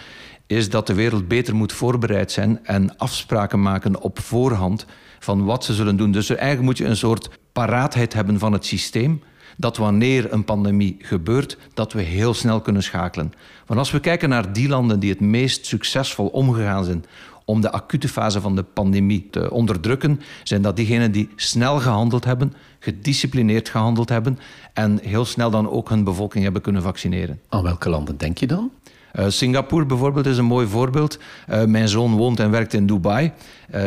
is 0.47 0.71
dat 0.71 0.87
de 0.87 0.95
wereld 0.95 1.29
beter 1.29 1.55
moet 1.55 1.73
voorbereid 1.73 2.33
zijn 2.33 2.61
en 2.63 2.97
afspraken 2.97 3.63
maken 3.63 4.01
op 4.01 4.19
voorhand 4.19 4.87
van 5.19 5.45
wat 5.45 5.65
ze 5.65 5.75
zullen 5.75 5.97
doen. 5.97 6.13
Dus 6.13 6.31
eigenlijk 6.31 6.63
moet 6.63 6.79
je 6.79 6.85
een 6.85 6.97
soort 6.97 7.31
paraatheid 7.53 8.13
hebben 8.13 8.39
van 8.39 8.53
het 8.53 8.67
systeem, 8.67 9.23
dat 9.57 9.77
wanneer 9.77 10.33
een 10.33 10.45
pandemie 10.45 10.97
gebeurt, 10.99 11.59
dat 11.75 11.93
we 11.93 12.03
heel 12.03 12.35
snel 12.35 12.61
kunnen 12.61 12.83
schakelen. 12.83 13.33
Want 13.67 13.79
als 13.79 13.91
we 13.91 14.01
kijken 14.01 14.29
naar 14.29 14.53
die 14.53 14.69
landen 14.69 15.01
die 15.01 15.11
het 15.11 15.21
meest 15.21 15.67
succesvol 15.67 16.27
omgegaan 16.27 16.85
zijn 16.85 17.05
om 17.45 17.61
de 17.61 17.73
acute 17.73 18.09
fase 18.09 18.41
van 18.41 18.57
de 18.57 18.63
pandemie 18.63 19.29
te 19.31 19.51
onderdrukken, 19.51 20.21
zijn 20.43 20.63
dat 20.63 20.77
diegenen 20.77 21.13
die 21.13 21.29
snel 21.37 21.81
gehandeld 21.81 22.25
hebben, 22.25 22.53
gedisciplineerd 22.79 23.69
gehandeld 23.69 24.09
hebben 24.09 24.39
en 24.73 24.99
heel 25.03 25.25
snel 25.25 25.51
dan 25.51 25.71
ook 25.71 25.89
hun 25.89 26.05
bevolking 26.05 26.45
hebben 26.45 26.63
kunnen 26.63 26.83
vaccineren. 26.83 27.41
Aan 27.49 27.63
welke 27.63 27.89
landen 27.89 28.17
denk 28.17 28.39
je 28.39 28.47
dan? 28.47 28.71
Uh, 29.19 29.25
Singapore 29.29 29.87
bijvoorbeeld 29.87 30.27
is 30.27 30.39
een 30.39 30.45
mooi 30.45 30.67
voorbeeld. 30.67 31.19
Uh, 31.51 31.65
mijn 31.65 31.89
zoon 31.89 32.17
woont 32.17 32.41
en 32.41 32.51
werkt 32.51 32.73
in 32.73 32.87
Dubai, 32.87 33.25
uh, 33.25 33.81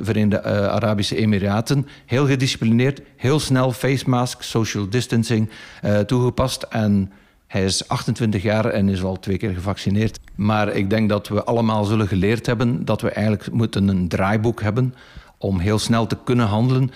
Verenigde 0.00 0.42
Arabische 0.70 1.16
Emiraten. 1.16 1.86
Heel 2.06 2.26
gedisciplineerd, 2.26 3.00
heel 3.16 3.40
snel 3.40 3.72
face 3.72 4.10
mask, 4.10 4.42
social 4.42 4.88
distancing 4.88 5.50
toegepast. 6.06 6.62
En 6.62 7.12
hij 7.46 7.64
is 7.64 7.88
28 7.88 8.42
jaar 8.42 8.64
en 8.64 8.88
is 8.88 9.02
al 9.02 9.18
twee 9.18 9.36
keer 9.36 9.52
gevaccineerd. 9.54 10.20
Maar 10.34 10.68
ik 10.68 10.90
denk 10.90 11.08
dat 11.08 11.28
we 11.28 11.44
allemaal 11.44 11.84
zullen 11.84 12.08
geleerd 12.08 12.46
hebben 12.46 12.84
dat 12.84 13.00
we 13.00 13.10
eigenlijk 13.10 13.50
moeten 13.52 13.88
een 13.88 14.08
draaiboek 14.08 14.62
hebben 14.62 14.94
om 15.38 15.58
heel 15.58 15.78
snel 15.78 16.06
te 16.06 16.16
kunnen 16.24 16.46
handelen 16.46 16.90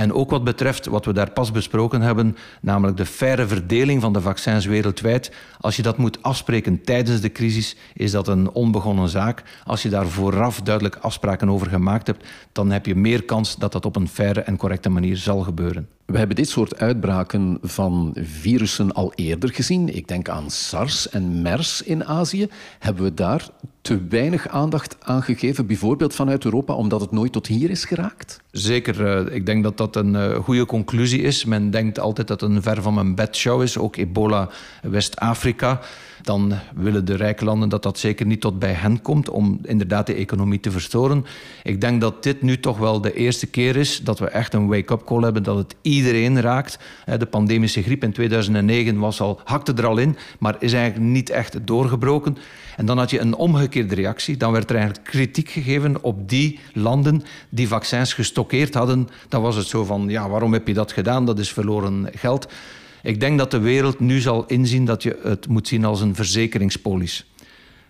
en 0.00 0.12
ook 0.12 0.30
wat 0.30 0.44
betreft 0.44 0.86
wat 0.86 1.04
we 1.04 1.12
daar 1.12 1.30
pas 1.30 1.50
besproken 1.50 2.00
hebben, 2.00 2.36
namelijk 2.60 2.96
de 2.96 3.06
faire 3.06 3.46
verdeling 3.46 4.00
van 4.00 4.12
de 4.12 4.20
vaccins 4.20 4.66
wereldwijd. 4.66 5.32
Als 5.60 5.76
je 5.76 5.82
dat 5.82 5.96
moet 5.96 6.22
afspreken 6.22 6.82
tijdens 6.82 7.20
de 7.20 7.32
crisis, 7.32 7.76
is 7.94 8.10
dat 8.10 8.28
een 8.28 8.50
onbegonnen 8.50 9.08
zaak. 9.08 9.42
Als 9.64 9.82
je 9.82 9.88
daar 9.88 10.06
vooraf 10.06 10.60
duidelijk 10.60 10.96
afspraken 10.96 11.50
over 11.50 11.66
gemaakt 11.66 12.06
hebt, 12.06 12.26
dan 12.52 12.70
heb 12.70 12.86
je 12.86 12.94
meer 12.94 13.24
kans 13.24 13.56
dat 13.56 13.72
dat 13.72 13.84
op 13.84 13.96
een 13.96 14.08
faire 14.08 14.40
en 14.40 14.56
correcte 14.56 14.88
manier 14.88 15.16
zal 15.16 15.40
gebeuren. 15.40 15.88
We 16.10 16.18
hebben 16.18 16.36
dit 16.36 16.48
soort 16.48 16.78
uitbraken 16.78 17.58
van 17.62 18.10
virussen 18.14 18.92
al 18.92 19.12
eerder 19.14 19.54
gezien. 19.54 19.94
Ik 19.96 20.08
denk 20.08 20.28
aan 20.28 20.50
SARS 20.50 21.08
en 21.08 21.42
MERS 21.42 21.82
in 21.82 22.04
Azië. 22.04 22.48
Hebben 22.78 23.04
we 23.04 23.14
daar 23.14 23.48
te 23.80 24.06
weinig 24.08 24.48
aandacht 24.48 24.96
aan 25.00 25.22
gegeven, 25.22 25.66
bijvoorbeeld 25.66 26.14
vanuit 26.14 26.44
Europa, 26.44 26.74
omdat 26.74 27.00
het 27.00 27.10
nooit 27.10 27.32
tot 27.32 27.46
hier 27.46 27.70
is 27.70 27.84
geraakt? 27.84 28.40
Zeker. 28.50 29.06
Eh, 29.06 29.34
ik 29.34 29.46
denk 29.46 29.62
dat 29.62 29.76
dat 29.76 29.96
een 29.96 30.16
eh, 30.16 30.34
goede 30.34 30.66
conclusie 30.66 31.22
is. 31.22 31.44
Men 31.44 31.70
denkt 31.70 31.98
altijd 31.98 32.28
dat 32.28 32.40
het 32.40 32.50
een 32.50 32.62
ver 32.62 32.82
van 32.82 32.94
mijn 32.94 33.14
bedshow 33.14 33.62
is. 33.62 33.78
Ook 33.78 33.96
ebola 33.96 34.48
West-Afrika 34.82 35.80
dan 36.22 36.52
willen 36.74 37.04
de 37.04 37.16
rijke 37.16 37.44
landen 37.44 37.68
dat 37.68 37.82
dat 37.82 37.98
zeker 37.98 38.26
niet 38.26 38.40
tot 38.40 38.58
bij 38.58 38.72
hen 38.72 39.02
komt 39.02 39.30
om 39.30 39.58
inderdaad 39.62 40.06
de 40.06 40.14
economie 40.14 40.60
te 40.60 40.70
verstoren. 40.70 41.24
Ik 41.62 41.80
denk 41.80 42.00
dat 42.00 42.22
dit 42.22 42.42
nu 42.42 42.60
toch 42.60 42.78
wel 42.78 43.00
de 43.00 43.14
eerste 43.14 43.46
keer 43.46 43.76
is 43.76 44.00
dat 44.00 44.18
we 44.18 44.26
echt 44.26 44.54
een 44.54 44.66
wake-up 44.66 45.04
call 45.04 45.22
hebben, 45.22 45.42
dat 45.42 45.56
het 45.56 45.74
iedereen 46.00 46.40
raakt. 46.40 46.78
De 47.18 47.26
pandemische 47.26 47.82
griep 47.82 48.02
in 48.04 48.12
2009 48.12 48.98
was 48.98 49.20
al, 49.20 49.40
hakte 49.44 49.72
er 49.74 49.86
al 49.86 49.98
in, 49.98 50.16
maar 50.38 50.56
is 50.58 50.72
eigenlijk 50.72 51.04
niet 51.04 51.30
echt 51.30 51.66
doorgebroken. 51.66 52.36
En 52.76 52.86
dan 52.86 52.98
had 52.98 53.10
je 53.10 53.20
een 53.20 53.34
omgekeerde 53.34 53.94
reactie. 53.94 54.36
Dan 54.36 54.52
werd 54.52 54.70
er 54.70 54.76
eigenlijk 54.76 55.08
kritiek 55.08 55.48
gegeven 55.48 56.02
op 56.02 56.28
die 56.28 56.58
landen 56.72 57.22
die 57.48 57.68
vaccins 57.68 58.12
gestockeerd 58.12 58.74
hadden. 58.74 59.08
Dan 59.28 59.42
was 59.42 59.56
het 59.56 59.66
zo 59.66 59.84
van, 59.84 60.08
ja, 60.08 60.28
waarom 60.28 60.52
heb 60.52 60.66
je 60.66 60.74
dat 60.74 60.92
gedaan? 60.92 61.26
Dat 61.26 61.38
is 61.38 61.52
verloren 61.52 62.08
geld. 62.14 62.52
Ik 63.02 63.20
denk 63.20 63.38
dat 63.38 63.50
de 63.50 63.58
wereld 63.58 64.00
nu 64.00 64.20
zal 64.20 64.46
inzien 64.46 64.84
dat 64.84 65.02
je 65.02 65.18
het 65.22 65.48
moet 65.48 65.68
zien 65.68 65.84
als 65.84 66.00
een 66.00 66.14
verzekeringspolis. 66.14 67.30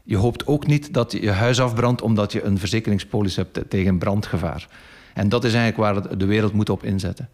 Je 0.05 0.17
hoopt 0.17 0.47
ook 0.47 0.67
niet 0.67 0.95
dat 0.95 1.12
je 1.12 1.31
huis 1.31 1.61
afbrandt 1.61 2.02
omdat 2.02 2.33
je 2.33 2.43
een 2.43 2.59
verzekeringspolis 2.59 3.37
hebt 3.37 3.61
tegen 3.69 3.99
brandgevaar. 3.99 4.69
En 5.14 5.29
dat 5.29 5.45
is 5.45 5.55
eigenlijk 5.55 5.93
waar 5.93 6.19
de 6.19 6.26
wereld 6.26 6.52
moet 6.52 6.71
op 6.71 6.85
inzetten. 6.85 7.29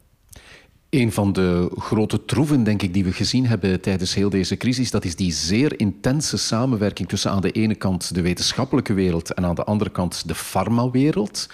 Een 0.97 1.13
van 1.13 1.33
de 1.33 1.71
grote 1.79 2.25
troeven, 2.25 2.65
denk 2.65 2.83
ik, 2.83 2.95
die 2.95 3.05
we 3.05 3.13
gezien 3.13 3.47
hebben 3.47 3.81
tijdens 3.81 4.15
heel 4.15 4.31
deze 4.31 4.57
crisis, 4.57 4.91
dat 4.91 5.05
is 5.05 5.17
die 5.17 5.33
zeer 5.33 5.79
intense 5.81 6.37
samenwerking 6.37 7.09
tussen 7.09 7.31
aan 7.31 7.41
de 7.41 7.51
ene 7.51 7.75
kant 7.75 8.15
de 8.15 8.21
wetenschappelijke 8.21 8.93
wereld 8.93 9.35
en 9.35 9.45
aan 9.45 9.55
de 9.55 9.65
andere 9.65 9.91
kant 9.91 10.29
de 10.29 10.35
farmawereld. 10.35 11.49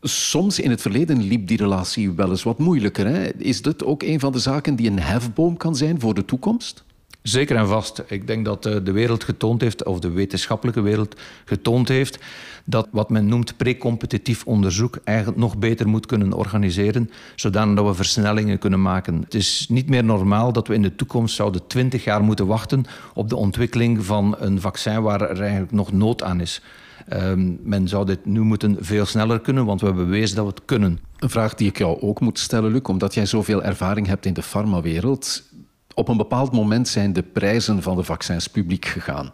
Soms 0.00 0.60
in 0.60 0.70
het 0.70 0.80
verleden 0.80 1.22
liep 1.22 1.46
die 1.46 1.56
relatie 1.56 2.12
wel 2.12 2.30
eens 2.30 2.42
wat 2.42 2.58
moeilijker. 2.58 3.06
Hè? 3.06 3.36
Is 3.36 3.62
dit 3.62 3.84
ook 3.84 4.02
een 4.02 4.20
van 4.20 4.32
de 4.32 4.38
zaken 4.38 4.76
die 4.76 4.90
een 4.90 5.00
hefboom 5.00 5.56
kan 5.56 5.76
zijn 5.76 6.00
voor 6.00 6.14
de 6.14 6.24
toekomst? 6.24 6.84
Zeker 7.22 7.56
en 7.56 7.68
vast. 7.68 8.02
Ik 8.06 8.26
denk 8.26 8.44
dat 8.44 8.66
eh, 8.66 8.76
de 8.84 8.92
wereld 8.92 9.24
getoond 9.24 9.60
heeft, 9.60 9.84
of 9.84 9.98
de 9.98 10.10
wetenschappelijke 10.10 10.80
wereld 10.80 11.20
getoond 11.44 11.88
heeft, 11.88 12.18
dat 12.64 12.88
wat 12.90 13.10
men 13.10 13.26
noemt 13.26 13.56
precompetitief 13.56 14.44
onderzoek 14.44 14.98
eigenlijk 15.04 15.38
nog 15.38 15.58
beter 15.58 15.88
moet 15.88 16.06
kunnen 16.06 16.32
organiseren, 16.32 17.10
zodat 17.36 17.86
we 17.86 17.94
versnellingen 17.94 18.58
kunnen 18.58 18.82
maken. 18.82 19.20
Het 19.20 19.34
is 19.34 19.66
niet 19.68 19.88
meer 19.88 20.04
normaal 20.04 20.52
dat 20.52 20.68
we 20.68 20.74
in 20.74 20.82
de 20.82 20.96
toekomst 20.96 21.34
zouden 21.34 21.66
twintig 21.66 22.04
jaar 22.04 22.22
moeten 22.22 22.46
wachten 22.46 22.84
op 23.14 23.28
de 23.28 23.36
ontwikkeling 23.36 24.04
van 24.04 24.36
een 24.38 24.60
vaccin 24.60 25.02
waar 25.02 25.20
er 25.20 25.40
eigenlijk 25.40 25.72
nog 25.72 25.92
nood 25.92 26.22
aan 26.22 26.40
is. 26.40 26.62
Um, 27.12 27.58
men 27.62 27.88
zou 27.88 28.06
dit 28.06 28.24
nu 28.24 28.40
moeten 28.40 28.76
veel 28.80 29.06
sneller 29.06 29.40
kunnen, 29.40 29.64
want 29.64 29.80
we 29.80 29.86
hebben 29.86 30.04
bewezen 30.04 30.36
dat 30.36 30.44
we 30.44 30.50
het 30.50 30.64
kunnen. 30.64 30.98
Een 31.18 31.30
vraag 31.30 31.54
die 31.54 31.68
ik 31.68 31.78
jou 31.78 32.00
ook 32.00 32.20
moet 32.20 32.38
stellen, 32.38 32.72
Luc, 32.72 32.82
omdat 32.82 33.14
jij 33.14 33.26
zoveel 33.26 33.62
ervaring 33.62 34.06
hebt 34.06 34.26
in 34.26 34.32
de 34.32 34.42
farmawereld. 34.42 35.42
Op 36.00 36.08
een 36.08 36.16
bepaald 36.16 36.52
moment 36.52 36.88
zijn 36.88 37.12
de 37.12 37.22
prijzen 37.22 37.82
van 37.82 37.96
de 37.96 38.02
vaccins 38.02 38.46
publiek 38.46 38.84
gegaan. 38.84 39.32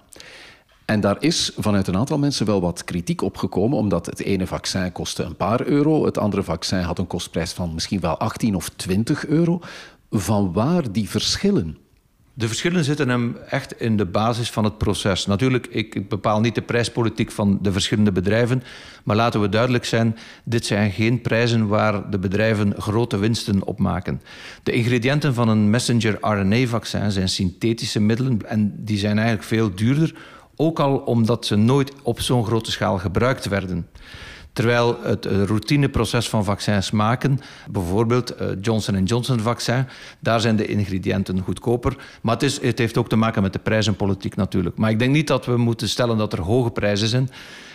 En 0.85 1.01
daar 1.01 1.17
is 1.21 1.53
vanuit 1.57 1.87
een 1.87 1.97
aantal 1.97 2.19
mensen 2.19 2.47
wel 2.47 2.61
wat 2.61 2.85
kritiek 2.85 3.23
op 3.23 3.37
gekomen, 3.37 3.79
omdat 3.79 4.07
het 4.07 4.21
ene 4.21 4.47
vaccin 4.47 4.93
kostte 4.93 5.23
een 5.23 5.37
paar 5.37 5.67
euro, 5.67 6.05
het 6.05 6.19
andere 6.19 6.43
vaccin 6.43 6.81
had 6.81 6.99
een 6.99 7.07
kostprijs 7.07 7.53
van 7.53 7.75
misschien 7.75 8.01
wel 8.01 8.19
18 8.19 8.55
of 8.55 8.69
20 8.69 9.27
euro. 9.27 9.61
Van 10.11 10.53
waar 10.53 10.93
die 10.93 11.09
verschillen? 11.09 11.79
De 12.39 12.47
verschillen 12.47 12.85
zitten 12.85 13.09
hem 13.09 13.37
echt 13.49 13.81
in 13.81 13.97
de 13.97 14.05
basis 14.05 14.51
van 14.51 14.65
het 14.65 14.79
proces. 14.79 15.27
Natuurlijk, 15.27 15.67
ik 15.67 16.09
bepaal 16.09 16.41
niet 16.41 16.55
de 16.55 16.63
prijspolitiek 16.63 17.31
van 17.31 17.59
de 17.63 17.73
verschillende 17.73 18.13
bedrijven, 18.13 18.63
maar 19.05 19.17
laten 19.17 19.41
we 19.41 19.49
duidelijk 19.49 19.85
zijn, 19.85 20.17
dit 20.45 20.67
zijn 20.67 20.91
geen 20.91 21.21
prijzen 21.21 21.67
waar 21.67 22.11
de 22.11 22.19
bedrijven 22.19 22.75
grote 22.79 23.19
winsten 23.19 23.67
op 23.67 23.79
maken. 23.79 24.23
De 24.63 24.73
ingrediënten 24.73 25.35
van 25.35 25.49
een 25.49 25.71
messenger 25.71 26.19
RNA-vaccin 26.21 27.11
zijn 27.11 27.29
synthetische 27.29 28.01
middelen 28.01 28.39
en 28.47 28.75
die 28.77 28.99
zijn 28.99 29.17
eigenlijk 29.17 29.49
veel 29.49 29.75
duurder, 29.75 30.15
ook 30.57 30.81
al 30.81 30.97
omdat 30.97 31.47
ze 31.47 31.57
nooit 31.57 31.93
op 32.03 32.21
zo'n 32.21 32.45
grote 32.45 32.71
schaal 32.71 32.99
gebruikt 32.99 33.49
werden. 33.49 33.87
Terwijl 34.57 34.99
het 35.03 35.27
eh, 35.27 35.43
routineproces 35.43 36.29
van 36.29 36.45
vaccins 36.45 36.91
maken, 36.91 37.39
bijvoorbeeld 37.71 38.41
uh, 38.41 38.49
Johnson 38.61 39.05
Johnson 39.05 39.41
vaccin, 39.41 39.87
daar 40.21 40.41
zijn 40.41 40.57
de 40.57 40.67
ingrediënten 40.67 41.41
goedkoper. 41.41 41.97
Maar 42.23 42.35
het, 42.35 42.43
is, 42.43 42.61
het 42.61 42.79
heeft 42.79 42.97
ook 42.97 43.09
te 43.09 43.17
maken 43.17 43.43
met 43.43 43.53
de 43.53 43.59
prijzenpolitiek 43.59 44.37
natuurlijk. 44.37 44.77
Maar 44.77 44.91
ik 44.91 44.99
denk 44.99 45.13
niet 45.13 45.27
dat 45.27 45.47
we 45.47 45.57
moeten 45.57 45.89
stellen 45.89 46.17
dat 46.17 46.33
er 46.33 46.41
hoge 46.41 46.71
prijzen 46.71 47.09
zijn. 47.09 47.29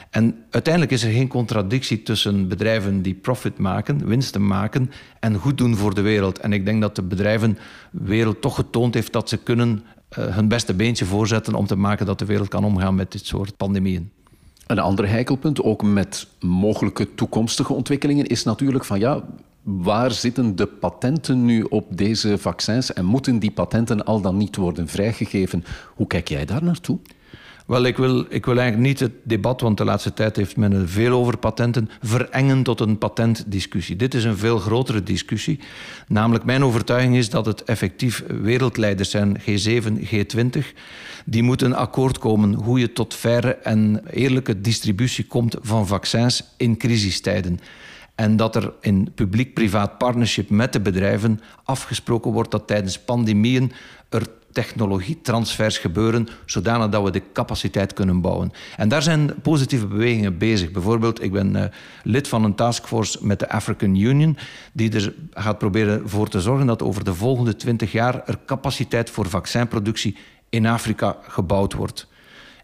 En 0.09 0.43
uiteindelijk 0.49 0.93
is 0.93 1.03
er 1.03 1.11
geen 1.11 1.27
contradictie 1.27 2.03
tussen 2.03 2.47
bedrijven 2.47 3.01
die 3.01 3.13
profit 3.13 3.57
maken, 3.57 4.07
winsten 4.07 4.47
maken 4.47 4.91
en 5.19 5.35
goed 5.35 5.57
doen 5.57 5.75
voor 5.75 5.93
de 5.93 6.01
wereld. 6.01 6.39
En 6.39 6.53
ik 6.53 6.65
denk 6.65 6.81
dat 6.81 6.95
de 6.95 7.03
bedrijvenwereld 7.03 8.41
toch 8.41 8.55
getoond 8.55 8.93
heeft 8.93 9.13
dat 9.13 9.29
ze 9.29 9.37
kunnen 9.37 9.83
uh, 10.19 10.25
hun 10.35 10.47
beste 10.47 10.73
beentje 10.73 11.05
voorzetten 11.05 11.53
om 11.53 11.65
te 11.65 11.75
maken 11.75 12.05
dat 12.05 12.19
de 12.19 12.25
wereld 12.25 12.47
kan 12.47 12.63
omgaan 12.63 12.95
met 12.95 13.11
dit 13.11 13.25
soort 13.25 13.57
pandemieën. 13.57 14.11
Een 14.67 14.79
ander 14.79 15.09
heikelpunt, 15.09 15.63
ook 15.63 15.83
met 15.83 16.27
mogelijke 16.39 17.15
toekomstige 17.15 17.73
ontwikkelingen, 17.73 18.25
is 18.25 18.43
natuurlijk 18.43 18.85
van 18.85 18.99
ja, 18.99 19.23
waar 19.63 20.11
zitten 20.11 20.55
de 20.55 20.65
patenten 20.65 21.45
nu 21.45 21.61
op 21.61 21.97
deze 21.97 22.37
vaccins 22.37 22.93
en 22.93 23.05
moeten 23.05 23.39
die 23.39 23.51
patenten 23.51 24.05
al 24.05 24.21
dan 24.21 24.37
niet 24.37 24.55
worden 24.55 24.87
vrijgegeven? 24.87 25.63
Hoe 25.95 26.07
kijk 26.07 26.27
jij 26.27 26.45
daar 26.45 26.63
naartoe? 26.63 26.99
Wel, 27.67 27.83
ik 27.83 27.97
wil, 27.97 28.25
ik 28.29 28.45
wil 28.45 28.57
eigenlijk 28.57 28.87
niet 28.87 28.99
het 28.99 29.11
debat, 29.23 29.61
want 29.61 29.77
de 29.77 29.85
laatste 29.85 30.13
tijd 30.13 30.35
heeft 30.35 30.57
men 30.57 30.71
er 30.71 30.89
veel 30.89 31.13
over 31.13 31.37
patenten, 31.37 31.89
verengen 32.01 32.63
tot 32.63 32.79
een 32.79 32.97
patentdiscussie. 32.97 33.95
Dit 33.95 34.13
is 34.13 34.23
een 34.23 34.37
veel 34.37 34.57
grotere 34.57 35.03
discussie. 35.03 35.59
Namelijk, 36.07 36.43
mijn 36.43 36.63
overtuiging 36.63 37.15
is 37.15 37.29
dat 37.29 37.45
het 37.45 37.63
effectief 37.63 38.23
wereldleiders 38.27 39.09
zijn, 39.09 39.41
G7, 39.41 39.83
G20, 40.13 40.59
die 41.25 41.43
moeten 41.43 41.73
akkoord 41.73 42.17
komen 42.17 42.53
hoe 42.53 42.79
je 42.79 42.93
tot 42.93 43.13
faire 43.13 43.51
en 43.51 44.01
eerlijke 44.09 44.61
distributie 44.61 45.25
komt 45.25 45.55
van 45.61 45.87
vaccins 45.87 46.43
in 46.57 46.77
crisistijden. 46.77 47.59
En 48.15 48.35
dat 48.35 48.55
er 48.55 48.73
in 48.81 49.11
publiek-privaat 49.15 49.97
partnership 49.97 50.49
met 50.49 50.73
de 50.73 50.79
bedrijven 50.79 51.39
afgesproken 51.63 52.31
wordt 52.31 52.51
dat 52.51 52.67
tijdens 52.67 52.99
pandemieën 52.99 53.71
er 54.09 54.27
technologietransfers 54.51 55.77
gebeuren, 55.77 56.27
zodanig 56.45 56.89
dat 56.89 57.03
we 57.03 57.11
de 57.11 57.21
capaciteit 57.33 57.93
kunnen 57.93 58.21
bouwen. 58.21 58.51
En 58.77 58.89
daar 58.89 59.01
zijn 59.01 59.33
positieve 59.41 59.87
bewegingen 59.87 60.37
bezig. 60.37 60.71
Bijvoorbeeld, 60.71 61.23
ik 61.23 61.31
ben 61.31 61.55
uh, 61.55 61.63
lid 62.03 62.27
van 62.27 62.43
een 62.43 62.55
taskforce 62.55 63.17
met 63.21 63.39
de 63.39 63.49
African 63.49 63.95
Union, 63.95 64.37
die 64.73 64.93
er 64.93 65.13
gaat 65.31 65.57
proberen 65.57 66.09
voor 66.09 66.27
te 66.27 66.41
zorgen 66.41 66.65
dat 66.65 66.81
over 66.81 67.03
de 67.03 67.13
volgende 67.13 67.55
twintig 67.55 67.91
jaar 67.91 68.21
er 68.25 68.39
capaciteit 68.45 69.09
voor 69.09 69.29
vaccinproductie 69.29 70.17
in 70.49 70.65
Afrika 70.65 71.17
gebouwd 71.21 71.73
wordt. 71.73 72.07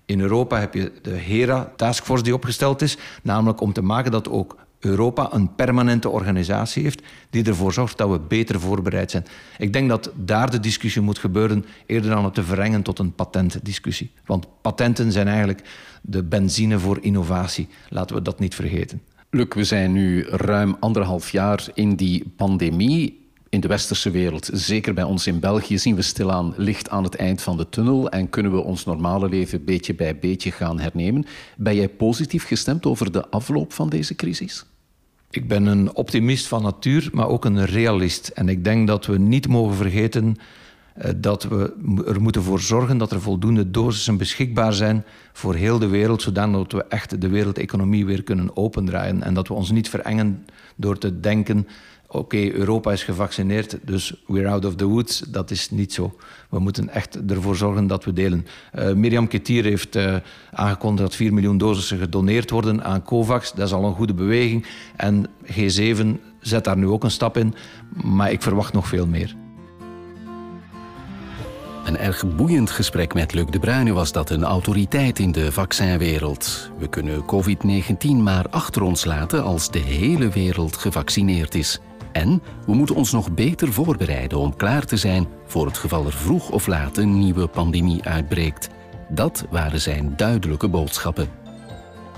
In 0.05 0.19
Europa 0.19 0.59
heb 0.59 0.73
je 0.73 0.91
de 1.01 1.15
HERA-taskforce 1.15 2.23
die 2.23 2.33
opgesteld 2.33 2.81
is, 2.81 2.97
namelijk 3.23 3.61
om 3.61 3.73
te 3.73 3.81
maken 3.81 4.11
dat 4.11 4.29
ook 4.29 4.55
Europa 4.79 5.33
een 5.33 5.55
permanente 5.55 6.09
organisatie 6.09 6.83
heeft 6.83 7.01
die 7.29 7.43
ervoor 7.43 7.73
zorgt 7.73 7.97
dat 7.97 8.09
we 8.09 8.19
beter 8.19 8.59
voorbereid 8.59 9.11
zijn. 9.11 9.25
Ik 9.57 9.73
denk 9.73 9.89
dat 9.89 10.11
daar 10.15 10.51
de 10.51 10.59
discussie 10.59 11.01
moet 11.01 11.19
gebeuren 11.19 11.65
eerder 11.85 12.09
dan 12.09 12.23
het 12.23 12.33
te 12.33 12.43
verrengen 12.43 12.81
tot 12.81 12.99
een 12.99 13.13
patentdiscussie. 13.13 14.11
Want 14.25 14.47
patenten 14.61 15.11
zijn 15.11 15.27
eigenlijk 15.27 15.61
de 16.01 16.23
benzine 16.23 16.79
voor 16.79 16.97
innovatie. 17.01 17.67
Laten 17.89 18.15
we 18.15 18.21
dat 18.21 18.39
niet 18.39 18.55
vergeten. 18.55 19.01
Luc, 19.29 19.47
we 19.49 19.63
zijn 19.63 19.91
nu 19.91 20.23
ruim 20.23 20.75
anderhalf 20.79 21.29
jaar 21.29 21.67
in 21.73 21.95
die 21.95 22.33
pandemie 22.35 23.26
in 23.57 23.63
de 23.63 23.67
westerse 23.67 24.11
wereld, 24.11 24.49
zeker 24.53 24.93
bij 24.93 25.03
ons 25.03 25.27
in 25.27 25.39
België, 25.39 25.77
zien 25.77 25.95
we 25.95 26.01
stilaan 26.01 26.53
licht 26.57 26.89
aan 26.89 27.03
het 27.03 27.15
eind 27.15 27.41
van 27.41 27.57
de 27.57 27.69
tunnel 27.69 28.09
en 28.09 28.29
kunnen 28.29 28.51
we 28.51 28.59
ons 28.59 28.85
normale 28.85 29.29
leven 29.29 29.65
beetje 29.65 29.95
bij 29.95 30.19
beetje 30.19 30.51
gaan 30.51 30.79
hernemen. 30.79 31.25
Ben 31.55 31.75
jij 31.75 31.89
positief 31.89 32.43
gestemd 32.45 32.85
over 32.85 33.11
de 33.11 33.29
afloop 33.29 33.73
van 33.73 33.89
deze 33.89 34.15
crisis? 34.15 34.65
Ik 35.29 35.47
ben 35.47 35.65
een 35.65 35.95
optimist 35.95 36.47
van 36.47 36.61
natuur, 36.61 37.09
maar 37.13 37.27
ook 37.27 37.45
een 37.45 37.65
realist. 37.65 38.27
En 38.27 38.49
ik 38.49 38.63
denk 38.63 38.87
dat 38.87 39.05
we 39.05 39.17
niet 39.17 39.47
mogen 39.47 39.75
vergeten 39.75 40.35
eh, 40.93 41.11
dat 41.17 41.43
we 41.43 41.73
er 42.07 42.21
moeten 42.21 42.43
voor 42.43 42.59
zorgen 42.59 42.97
dat 42.97 43.11
er 43.11 43.21
voldoende 43.21 43.71
dosissen 43.71 44.17
beschikbaar 44.17 44.73
zijn 44.73 45.05
voor 45.33 45.55
heel 45.55 45.79
de 45.79 45.87
wereld, 45.87 46.21
zodat 46.21 46.71
we 46.71 46.83
echt 46.83 47.21
de 47.21 47.29
wereldeconomie 47.29 48.05
weer 48.05 48.23
kunnen 48.23 48.57
opendraaien. 48.57 49.23
En 49.23 49.33
dat 49.33 49.47
we 49.47 49.53
ons 49.53 49.71
niet 49.71 49.89
verengen 49.89 50.45
door 50.75 50.97
te 50.97 51.19
denken 51.19 51.67
oké, 52.07 52.51
Europa 52.51 52.91
is 52.91 53.03
gevaccineerd, 53.03 53.77
dus 53.83 54.23
we're 54.27 54.47
out 54.47 54.65
of 54.65 54.75
the 54.75 54.85
woods. 54.85 55.19
Dat 55.19 55.51
is 55.51 55.69
niet 55.69 55.93
zo. 55.93 56.15
We 56.49 56.59
moeten 56.59 56.89
echt 56.89 57.19
ervoor 57.29 57.55
zorgen 57.55 57.87
dat 57.87 58.05
we 58.05 58.13
delen. 58.13 58.45
Uh, 58.75 58.93
Mirjam 58.93 59.27
Ketier 59.27 59.63
heeft 59.63 59.95
uh, 59.95 60.15
aangekondigd 60.51 61.07
dat 61.07 61.15
4 61.15 61.33
miljoen 61.33 61.57
dosissen 61.57 61.97
gedoneerd 61.97 62.49
worden 62.49 62.83
aan 62.83 63.03
COVAX. 63.03 63.53
Dat 63.53 63.67
is 63.67 63.73
al 63.73 63.85
een 63.85 63.95
goede 63.95 64.13
beweging. 64.13 64.65
En 64.95 65.27
G7 65.45 66.05
zet 66.39 66.63
daar 66.63 66.77
nu 66.77 66.87
ook 66.87 67.03
een 67.03 67.11
stap 67.11 67.37
in, 67.37 67.53
maar 68.03 68.31
ik 68.31 68.41
verwacht 68.41 68.73
nog 68.73 68.87
veel 68.87 69.07
meer. 69.07 69.35
Een 71.85 71.97
erg 71.97 72.35
boeiend 72.35 72.71
gesprek 72.71 73.13
met 73.13 73.33
Luc 73.33 73.45
de 73.45 73.59
Bruyne 73.59 73.93
was 73.93 74.11
dat 74.11 74.29
een 74.29 74.43
autoriteit 74.43 75.19
in 75.19 75.31
de 75.31 75.51
vaccinwereld. 75.51 76.71
We 76.77 76.87
kunnen 76.87 77.25
COVID-19 77.25 78.07
maar 78.07 78.49
achter 78.49 78.81
ons 78.81 79.05
laten 79.05 79.43
als 79.43 79.71
de 79.71 79.79
hele 79.79 80.29
wereld 80.29 80.75
gevaccineerd 80.75 81.55
is. 81.55 81.79
En 82.11 82.41
we 82.65 82.73
moeten 82.73 82.95
ons 82.95 83.11
nog 83.11 83.31
beter 83.31 83.73
voorbereiden 83.73 84.37
om 84.37 84.55
klaar 84.55 84.85
te 84.85 84.97
zijn 84.97 85.27
voor 85.45 85.65
het 85.65 85.77
geval 85.77 86.05
er 86.05 86.13
vroeg 86.13 86.49
of 86.49 86.67
laat 86.67 86.97
een 86.97 87.19
nieuwe 87.19 87.47
pandemie 87.47 88.03
uitbreekt. 88.03 88.69
Dat 89.09 89.45
waren 89.49 89.81
zijn 89.81 90.13
duidelijke 90.15 90.67
boodschappen. 90.67 91.29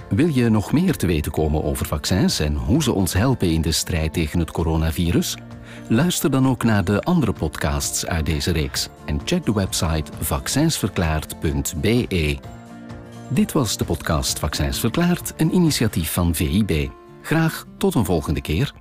Wil 0.10 0.28
je 0.28 0.50
nog 0.50 0.72
meer 0.72 0.96
te 0.96 1.08
weten 1.08 1.32
komen 1.32 1.64
over 1.64 1.86
vaccins 1.86 2.40
en 2.40 2.56
hoe 2.56 2.84
ze 2.84 2.94
ons 2.94 3.14
helpen 3.14 3.52
in 3.52 3.62
de 3.62 3.72
strijd 3.72 4.14
tegen 4.14 4.40
het 4.40 4.52
coronavirus? 4.52 5.36
Luister 5.88 6.32
dan 6.32 6.48
ook 6.48 6.64
naar 6.64 6.84
de 6.84 7.02
andere 7.02 7.34
podcasts 7.34 8.06
uit 8.06 8.26
deze 8.26 8.52
reeks 8.52 8.90
en 9.06 9.20
check 9.26 9.46
de 9.46 9.54
website 9.54 10.12
vaccinsverklaard.be. 10.20 12.38
Dit 13.28 13.52
was 13.52 13.78
de 13.78 13.86
podcast 13.86 14.40
Vaccins 14.40 14.80
Verklaard, 14.80 15.34
een 15.38 15.54
initiatief 15.54 16.14
van 16.14 16.36
VIB. 16.36 16.90
Graag 17.22 17.66
tot 17.78 17.96
een 17.96 18.06
volgende 18.06 18.42
keer. 18.42 18.74